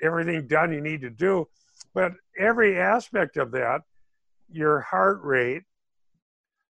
everything 0.00 0.46
done 0.46 0.72
you 0.72 0.80
need 0.80 1.00
to 1.02 1.10
do. 1.10 1.48
But 1.94 2.12
every 2.38 2.78
aspect 2.78 3.36
of 3.36 3.50
that, 3.52 3.82
your 4.50 4.80
heart 4.80 5.20
rate, 5.22 5.62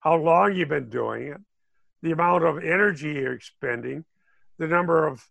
how 0.01 0.15
long 0.15 0.55
you've 0.55 0.69
been 0.69 0.89
doing 0.89 1.27
it, 1.27 1.37
the 2.01 2.11
amount 2.11 2.43
of 2.43 2.57
energy 2.57 3.13
you're 3.13 3.33
expending, 3.33 4.03
the 4.57 4.67
number 4.67 5.07
of 5.07 5.25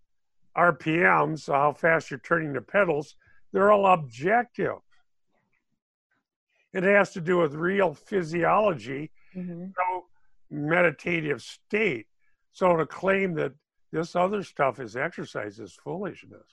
RPMs, 0.56 1.40
so 1.40 1.52
how 1.52 1.72
fast 1.72 2.10
you're 2.10 2.20
turning 2.20 2.52
the 2.52 2.60
pedals, 2.60 3.16
they're 3.52 3.70
all 3.70 3.86
objective. 3.86 4.76
It 6.72 6.84
has 6.84 7.12
to 7.12 7.20
do 7.20 7.38
with 7.38 7.54
real 7.54 7.94
physiology, 7.94 9.10
mm-hmm. 9.36 9.66
no 9.76 10.04
meditative 10.50 11.42
state. 11.42 12.06
So 12.52 12.76
to 12.76 12.86
claim 12.86 13.34
that 13.34 13.52
this 13.92 14.14
other 14.14 14.44
stuff 14.44 14.78
is 14.78 14.96
exercise 14.96 15.58
is 15.58 15.76
foolishness. 15.82 16.46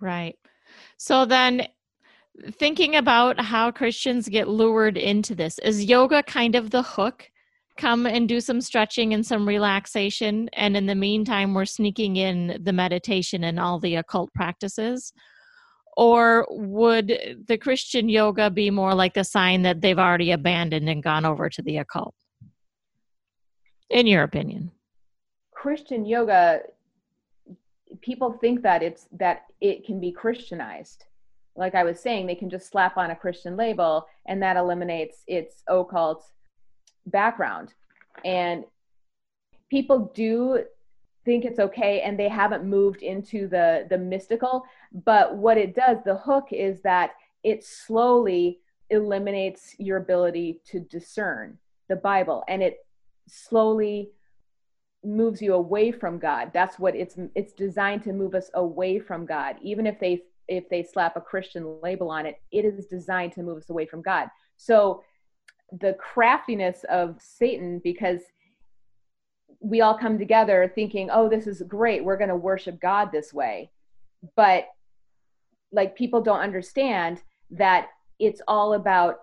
Right. 0.00 0.36
So 0.96 1.24
then 1.24 1.68
thinking 2.52 2.96
about 2.96 3.40
how 3.40 3.70
Christians 3.70 4.28
get 4.28 4.48
lured 4.48 4.96
into 4.96 5.34
this, 5.34 5.58
is 5.60 5.84
yoga 5.84 6.22
kind 6.22 6.54
of 6.54 6.70
the 6.70 6.82
hook? 6.82 7.30
Come 7.76 8.06
and 8.06 8.28
do 8.28 8.40
some 8.40 8.60
stretching 8.60 9.14
and 9.14 9.24
some 9.24 9.46
relaxation. 9.46 10.48
And 10.52 10.76
in 10.76 10.86
the 10.86 10.96
meantime, 10.96 11.54
we're 11.54 11.64
sneaking 11.64 12.16
in 12.16 12.58
the 12.60 12.72
meditation 12.72 13.44
and 13.44 13.60
all 13.60 13.78
the 13.78 13.94
occult 13.94 14.32
practices 14.34 15.12
or 15.98 16.46
would 16.48 17.42
the 17.48 17.58
Christian 17.58 18.08
yoga 18.08 18.50
be 18.50 18.70
more 18.70 18.94
like 18.94 19.16
a 19.16 19.24
sign 19.24 19.62
that 19.62 19.80
they've 19.80 19.98
already 19.98 20.30
abandoned 20.30 20.88
and 20.88 21.02
gone 21.02 21.24
over 21.24 21.50
to 21.50 21.60
the 21.60 21.78
occult? 21.78 22.14
In 23.90 24.06
your 24.06 24.22
opinion, 24.22 24.70
Christian 25.50 26.06
yoga, 26.06 26.60
people 28.00 28.32
think 28.40 28.62
that 28.62 28.80
it's 28.80 29.08
that 29.10 29.46
it 29.60 29.84
can 29.84 29.98
be 29.98 30.12
Christianized. 30.12 31.04
Like 31.58 31.74
I 31.74 31.82
was 31.82 31.98
saying, 32.00 32.26
they 32.26 32.34
can 32.34 32.48
just 32.48 32.70
slap 32.70 32.96
on 32.96 33.10
a 33.10 33.16
Christian 33.16 33.56
label 33.56 34.06
and 34.26 34.42
that 34.42 34.56
eliminates 34.56 35.24
its 35.26 35.62
occult 35.68 36.24
background. 37.06 37.74
And 38.24 38.64
people 39.70 40.12
do 40.14 40.64
think 41.24 41.44
it's 41.44 41.58
okay 41.58 42.00
and 42.00 42.18
they 42.18 42.28
haven't 42.28 42.64
moved 42.64 43.02
into 43.02 43.48
the 43.48 43.86
the 43.90 43.98
mystical 43.98 44.64
but 45.04 45.36
what 45.36 45.58
it 45.58 45.74
does 45.74 45.98
the 46.06 46.16
hook 46.16 46.46
is 46.52 46.80
that 46.80 47.10
it 47.44 47.62
slowly 47.62 48.60
eliminates 48.88 49.74
your 49.78 49.98
ability 49.98 50.58
to 50.64 50.80
discern 50.80 51.58
the 51.88 51.96
bible 51.96 52.44
and 52.48 52.62
it 52.62 52.78
slowly 53.26 54.10
moves 55.04 55.42
you 55.42 55.52
away 55.52 55.92
from 55.92 56.18
god 56.18 56.50
that's 56.54 56.78
what 56.78 56.96
it's 56.96 57.18
it's 57.34 57.52
designed 57.52 58.02
to 58.02 58.14
move 58.14 58.34
us 58.34 58.50
away 58.54 58.98
from 58.98 59.26
god 59.26 59.56
even 59.60 59.86
if 59.86 60.00
they 60.00 60.22
if 60.48 60.68
they 60.68 60.82
slap 60.82 61.16
a 61.16 61.20
christian 61.20 61.78
label 61.82 62.10
on 62.10 62.26
it 62.26 62.40
it 62.50 62.64
is 62.64 62.86
designed 62.86 63.32
to 63.32 63.42
move 63.42 63.58
us 63.58 63.70
away 63.70 63.86
from 63.86 64.02
god 64.02 64.28
so 64.56 65.02
the 65.80 65.94
craftiness 65.94 66.84
of 66.88 67.16
satan 67.20 67.80
because 67.84 68.20
we 69.60 69.80
all 69.80 69.98
come 69.98 70.18
together 70.18 70.70
thinking, 70.74 71.10
oh, 71.12 71.28
this 71.28 71.46
is 71.46 71.62
great. 71.66 72.04
We're 72.04 72.16
going 72.16 72.28
to 72.28 72.36
worship 72.36 72.80
God 72.80 73.10
this 73.10 73.32
way. 73.32 73.70
but 74.36 74.68
like 75.70 75.94
people 75.96 76.20
don't 76.22 76.40
understand 76.40 77.22
that 77.50 77.88
it's 78.18 78.40
all 78.48 78.72
about 78.74 79.16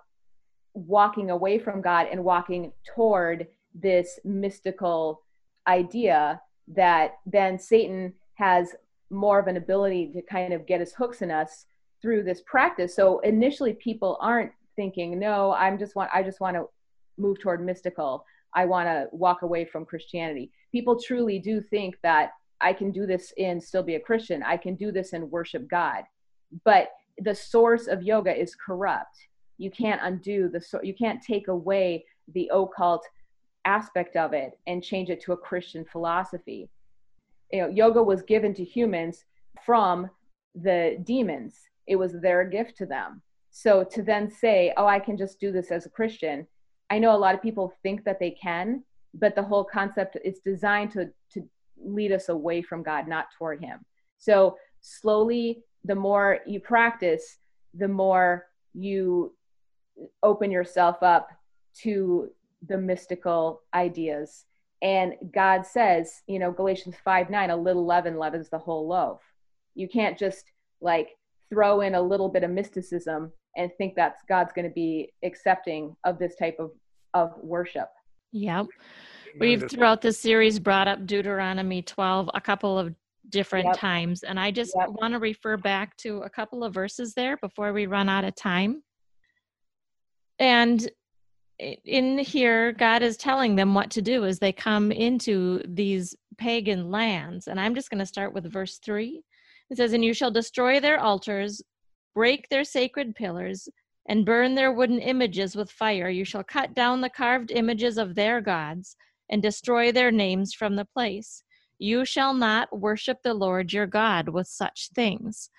walking 0.74 1.32
away 1.32 1.58
from 1.58 1.82
God 1.82 2.08
and 2.12 2.24
walking 2.24 2.72
toward 2.86 3.48
this 3.74 4.20
mystical 4.24 5.24
idea 5.68 6.40
that 6.68 7.16
then 7.26 7.58
Satan 7.58 8.14
has 8.36 8.76
more 9.10 9.39
of 9.39 9.48
an 9.48 9.58
ability 9.58 10.12
to 10.13 10.22
kind 10.22 10.54
of 10.54 10.65
get 10.65 10.80
his 10.80 10.94
hooks 10.94 11.22
in 11.22 11.32
us 11.32 11.65
through 12.02 12.24
this 12.24 12.41
practice. 12.46 12.96
So 12.96 13.20
initially 13.20 13.74
people 13.74 14.18
aren't 14.22 14.52
thinking, 14.76 15.18
no, 15.20 15.54
I'm 15.54 15.78
just 15.78 15.96
want 15.96 16.10
I 16.13 16.24
just 16.24 16.39
want 16.39 16.56
to 16.56 16.65
move 17.18 17.39
toward 17.39 17.65
mystical. 17.65 18.26
I 18.54 18.65
want 18.65 18.88
to 18.88 19.08
walk 19.12 19.41
away 19.41 19.65
from 19.65 19.86
Christianity. 19.86 20.52
People 20.72 21.00
truly 21.00 21.39
do 21.39 21.62
think 21.62 21.96
that 22.04 22.32
I 22.62 22.74
can 22.74 22.91
do 22.91 23.06
this 23.06 23.34
and 23.38 23.62
still 23.62 23.84
be 23.84 23.96
a 23.96 24.00
Christian. 24.00 24.44
I 24.44 24.58
can 24.58 24.76
do 24.76 24.91
this 24.91 25.13
and 25.13 25.30
worship 25.30 25.68
God. 25.70 26.04
But 26.63 26.89
the 27.18 27.36
source 27.36 27.88
of 27.88 28.04
yoga 28.04 28.36
is 28.36 28.56
corrupt. 28.56 29.18
You 29.58 29.72
can't 29.72 30.02
undo 30.04 30.50
the 30.50 30.62
so 30.62 30.82
you 30.84 30.94
can't 30.94 31.22
take 31.22 31.48
away 31.48 32.06
the 32.34 32.50
occult 32.54 33.06
aspect 33.65 34.15
of 34.15 34.34
it 34.34 34.58
and 34.68 34.84
change 34.84 35.10
it 35.10 35.22
to 35.24 35.34
a 35.34 35.38
Christian 35.38 35.86
philosophy. 35.86 36.70
You 37.52 37.62
know, 37.62 37.70
yoga 37.70 38.02
was 38.02 38.22
given 38.22 38.54
to 38.56 38.64
humans 38.64 39.26
from 39.66 40.10
the 40.56 40.98
demons. 41.04 41.56
It 41.88 41.96
was 41.96 42.14
their 42.14 42.44
gift 42.44 42.78
to 42.78 42.86
them. 42.86 43.22
So 43.52 43.84
to 43.84 44.04
then 44.04 44.30
say, 44.30 44.74
"Oh, 44.78 44.86
I 44.86 45.00
can 45.00 45.18
just 45.18 45.40
do 45.40 45.52
this 45.52 45.72
as 45.72 45.86
a 45.86 45.90
Christian," 45.90 46.48
I 46.90 47.00
know 47.00 47.16
a 47.16 47.18
lot 47.18 47.36
of 47.36 47.42
people 47.42 47.74
think 47.84 48.04
that 48.04 48.20
they 48.20 48.32
can, 48.32 48.84
but 49.14 49.36
the 49.36 49.44
whole 49.44 49.64
concept 49.64 50.18
is 50.24 50.40
designed 50.40 50.92
to 50.92 51.12
to 51.32 51.50
lead 51.78 52.12
us 52.12 52.30
away 52.30 52.62
from 52.62 52.84
God, 52.84 53.08
not 53.08 53.28
toward 53.38 53.62
Him. 53.62 53.86
So 54.18 54.58
slowly 54.82 55.64
the 55.84 55.96
more 55.96 56.40
you 56.46 56.60
practice, 56.60 57.38
the 57.74 57.88
more 57.88 58.48
you 58.74 59.36
open 60.24 60.52
yourself 60.52 61.02
up 61.02 61.30
to 61.82 62.32
the 62.68 62.78
mystical 62.78 63.62
ideas. 63.74 64.46
And 64.82 65.14
God 65.34 65.66
says, 65.66 66.22
you 66.28 66.40
know, 66.40 66.52
Galatians 66.52 66.96
5 67.04 67.30
9, 67.30 67.50
a 67.50 67.56
little 67.56 67.86
leaven 67.86 68.18
leavens 68.18 68.50
the 68.50 68.60
whole 68.60 68.88
loaf. 68.88 69.22
You 69.74 69.88
can't 69.88 70.18
just 70.18 70.52
like 70.82 71.10
throw 71.50 71.82
in 71.82 71.96
a 71.96 72.02
little 72.02 72.30
bit 72.30 72.44
of 72.44 72.52
mysticism 72.52 73.32
and 73.56 73.72
think 73.78 73.96
that 73.96 74.18
God's 74.28 74.52
going 74.54 74.68
to 74.68 74.74
be 74.74 75.14
accepting 75.24 75.96
of 76.04 76.20
this 76.20 76.36
type 76.36 76.58
of, 76.60 76.72
of 77.14 77.32
worship. 77.42 77.88
Yep. 78.32 78.68
We've 79.40 79.70
throughout 79.70 80.02
this 80.02 80.20
series 80.20 80.60
brought 80.60 80.88
up 80.88 81.06
Deuteronomy 81.06 81.82
12 81.82 82.30
a 82.34 82.42
couple 82.42 82.78
of 82.78 82.94
different 83.30 83.66
yep. 83.66 83.78
times. 83.78 84.24
And 84.24 84.40
I 84.40 84.52
just 84.52 84.74
yep. 84.78 84.90
want 84.90 85.14
to 85.14 85.20
refer 85.20 85.58
back 85.58 85.96
to 85.98 86.22
a 86.22 86.30
couple 86.30 86.64
of 86.64 86.74
verses 86.74 87.14
there 87.14 87.38
before 87.38 87.74
we 87.74 87.86
run 87.86 88.10
out 88.10 88.24
of 88.24 88.36
time. 88.36 88.84
And 90.40 90.90
in 91.60 92.18
here, 92.18 92.74
God 92.74 93.02
is 93.02 93.18
telling 93.18 93.56
them 93.56 93.74
what 93.74 93.91
to 93.91 94.02
do 94.02 94.26
as 94.26 94.39
they 94.39 94.52
come 94.52 94.91
into 94.91 95.62
these 95.68 96.15
pagan 96.38 96.91
lands. 96.91 97.48
And 97.48 97.60
I'm 97.60 97.76
just 97.76 97.89
going 97.89 98.00
to 98.00 98.06
start 98.06 98.34
with 98.34 98.52
verse 98.52 98.80
3. 98.80 99.22
It 99.70 99.78
says, 99.78 99.94
And 99.94 100.04
you 100.04 100.13
shall 100.13 100.32
destroy 100.32 100.80
their 100.80 101.00
altars, 101.00 101.62
break 102.13 102.50
their 102.50 102.63
sacred 102.63 103.15
pillars, 103.15 103.70
and 104.08 104.26
burn 104.26 104.54
their 104.54 104.72
wooden 104.72 105.00
images 105.00 105.56
with 105.56 105.72
fire. 105.72 106.10
You 106.10 106.26
shall 106.26 106.44
cut 106.44 106.76
down 106.76 107.02
the 107.02 107.10
carved 107.10 107.52
images 107.52 107.98
of 107.98 108.15
their 108.15 108.41
gods 108.41 108.96
and 109.30 109.41
destroy 109.41 109.91
their 109.91 110.12
names 110.12 110.54
from 110.54 110.76
the 110.76 110.86
place. 110.86 111.44
You 111.80 112.06
shall 112.06 112.34
not 112.34 112.78
worship 112.78 113.20
the 113.24 113.34
Lord 113.34 113.74
your 113.74 113.88
God 113.88 114.30
with 114.30 114.48
such 114.48 114.89
things. 114.94 115.50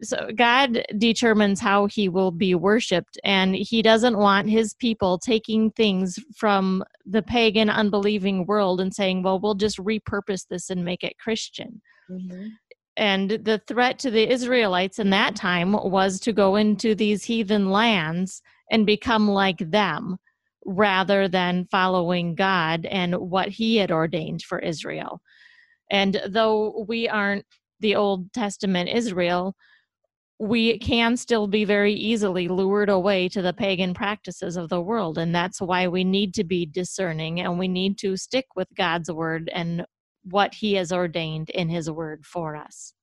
So 0.00 0.30
God 0.34 0.84
determines 0.96 1.60
how 1.60 1.86
he 1.86 2.08
will 2.08 2.30
be 2.30 2.54
worshiped, 2.54 3.18
and 3.24 3.54
he 3.54 3.82
doesn't 3.82 4.16
want 4.16 4.48
his 4.48 4.74
people 4.74 5.18
taking 5.18 5.72
things 5.72 6.18
from 6.36 6.84
the 7.04 7.22
pagan, 7.22 7.68
unbelieving 7.68 8.46
world 8.46 8.80
and 8.80 8.94
saying, 8.94 9.22
well, 9.24 9.40
we'll 9.40 9.54
just 9.54 9.78
repurpose 9.78 10.46
this 10.48 10.70
and 10.70 10.84
make 10.84 11.02
it 11.02 11.18
Christian. 11.18 11.82
Mm-hmm. 12.08 12.48
And 12.96 13.30
the 13.30 13.60
threat 13.66 13.98
to 14.00 14.10
the 14.10 14.28
Israelites 14.28 14.98
in 14.98 15.10
that 15.10 15.36
time 15.36 15.72
was 15.72 16.20
to 16.20 16.32
go 16.32 16.56
into 16.56 16.94
these 16.94 17.24
heathen 17.24 17.70
lands 17.70 18.42
and 18.70 18.86
become 18.86 19.28
like 19.28 19.58
them 19.58 20.16
rather 20.64 21.28
than 21.28 21.68
following 21.70 22.34
God 22.34 22.86
and 22.86 23.16
what 23.16 23.48
He 23.48 23.76
had 23.76 23.90
ordained 23.90 24.42
for 24.42 24.58
Israel. 24.58 25.20
And 25.90 26.20
though 26.28 26.84
we 26.88 27.08
aren't 27.08 27.46
the 27.80 27.94
Old 27.94 28.32
Testament 28.32 28.90
Israel, 28.92 29.54
we 30.38 30.78
can 30.78 31.16
still 31.16 31.48
be 31.48 31.64
very 31.64 31.92
easily 31.92 32.46
lured 32.46 32.88
away 32.88 33.28
to 33.28 33.42
the 33.42 33.52
pagan 33.52 33.92
practices 33.92 34.56
of 34.56 34.68
the 34.68 34.80
world. 34.80 35.18
And 35.18 35.34
that's 35.34 35.60
why 35.60 35.88
we 35.88 36.04
need 36.04 36.34
to 36.34 36.44
be 36.44 36.64
discerning 36.64 37.40
and 37.40 37.58
we 37.58 37.66
need 37.66 37.98
to 37.98 38.16
stick 38.16 38.46
with 38.54 38.68
God's 38.76 39.10
word 39.10 39.50
and 39.52 39.84
what 40.22 40.54
He 40.54 40.74
has 40.74 40.92
ordained 40.92 41.50
in 41.50 41.68
His 41.68 41.90
word 41.90 42.24
for 42.24 42.54
us. 42.54 42.94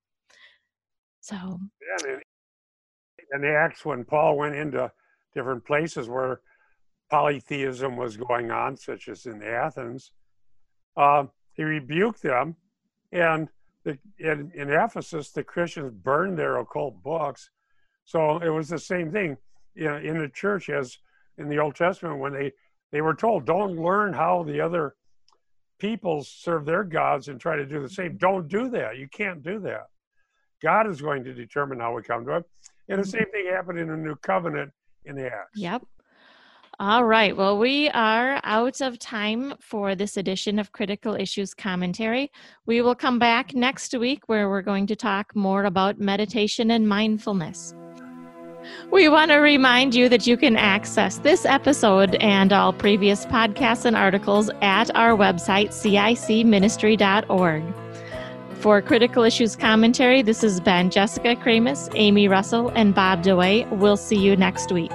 So, 1.20 1.36
yeah, 1.36 2.18
in 3.34 3.42
the 3.42 3.54
Acts, 3.54 3.84
when 3.84 4.06
Paul 4.06 4.38
went 4.38 4.56
into 4.56 4.92
different 5.34 5.66
places 5.66 6.08
where 6.08 6.40
polytheism 7.10 7.98
was 7.98 8.16
going 8.16 8.52
on, 8.52 8.78
such 8.78 9.10
as 9.10 9.26
in 9.26 9.44
Athens, 9.44 10.12
uh, 10.96 11.26
he 11.54 11.64
rebuked 11.64 12.22
them. 12.22 12.56
And 13.12 13.50
the, 13.86 13.98
in, 14.20 14.52
in 14.56 14.70
Ephesus, 14.70 15.32
the 15.32 15.44
Christians 15.44 15.94
burned 15.94 16.38
their 16.38 16.58
occult 16.58 17.02
books. 17.02 17.50
So 18.04 18.40
it 18.40 18.50
was 18.50 18.68
the 18.68 18.80
same 18.80 19.12
thing 19.12 19.38
you 19.76 19.86
know, 19.86 19.98
in 19.98 20.20
the 20.20 20.30
church 20.30 20.70
as 20.70 20.98
in 21.38 21.48
the 21.50 21.60
Old 21.60 21.76
Testament 21.76 22.20
when 22.20 22.34
they, 22.34 22.52
they 22.92 23.02
were 23.02 23.16
told, 23.16 23.46
don't 23.46 23.80
learn 23.80 24.14
how 24.14 24.44
the 24.44 24.60
other 24.60 24.96
peoples 25.80 26.30
serve 26.30 26.66
their 26.66 26.84
gods 26.84 27.28
and 27.28 27.40
try 27.40 27.56
to 27.56 27.66
do 27.66 27.82
the 27.82 27.90
same. 27.90 28.18
Don't 28.18 28.48
do 28.48 28.70
that. 28.70 28.98
You 28.98 29.08
can't 29.08 29.44
do 29.44 29.60
that. 29.62 29.88
God 30.64 30.90
is 30.90 31.02
going 31.02 31.24
to 31.26 31.34
determine 31.34 31.80
how 31.80 31.94
we 31.94 32.02
come 32.02 32.26
to 32.26 32.38
it. 32.38 32.46
And 32.90 33.00
the 33.00 33.04
mm-hmm. 33.04 33.12
same 33.12 33.26
thing 33.32 33.48
happened 33.52 33.80
in 33.80 33.90
the 33.90 33.98
new 33.98 34.16
covenant 34.16 34.72
in 35.06 35.16
the 35.16 35.26
Acts. 35.26 35.52
Yep. 35.56 35.84
All 36.78 37.06
right. 37.06 37.36
Well, 37.36 37.58
we 37.58 37.88
are 37.90 38.42
out 38.44 38.82
of 38.82 39.00
time 39.00 39.54
for 39.62 39.96
this 39.96 40.18
edition 40.18 40.60
of 40.60 40.74
Critical 40.74 41.16
Issues 41.16 41.54
Commentary. 41.54 42.30
We 42.66 42.82
will 42.82 42.96
come 42.96 43.18
back 43.18 43.56
next 43.56 43.98
week 43.98 44.28
where 44.28 44.50
we're 44.50 44.62
going 44.62 44.86
to 44.88 44.96
talk 44.96 45.34
more 45.36 45.64
about 45.64 46.00
meditation 46.00 46.72
and 46.72 46.90
mindfulness. 46.90 47.74
We 48.92 49.08
want 49.08 49.32
to 49.32 49.38
remind 49.38 49.96
you 49.96 50.10
that 50.10 50.28
you 50.28 50.36
can 50.36 50.58
access 50.58 51.20
this 51.20 51.46
episode 51.46 52.16
and 52.16 52.52
all 52.52 52.74
previous 52.74 53.26
podcasts 53.26 53.86
and 53.86 53.96
articles 53.96 54.50
at 54.62 54.94
our 54.96 55.16
website, 55.16 55.70
cicministry.org. 55.70 57.64
For 58.60 58.82
Critical 58.82 59.24
Issues 59.24 59.56
Commentary, 59.56 60.22
this 60.24 60.42
has 60.42 60.60
been 60.60 60.90
Jessica 60.90 61.38
Kramasz, 61.38 61.90
Amy 61.96 62.28
Russell, 62.28 62.70
and 62.70 62.94
Bob 62.94 63.24
DeWaay. 63.24 63.70
We'll 63.78 63.98
see 63.98 64.18
you 64.18 64.36
next 64.36 64.74
week. 64.74 64.92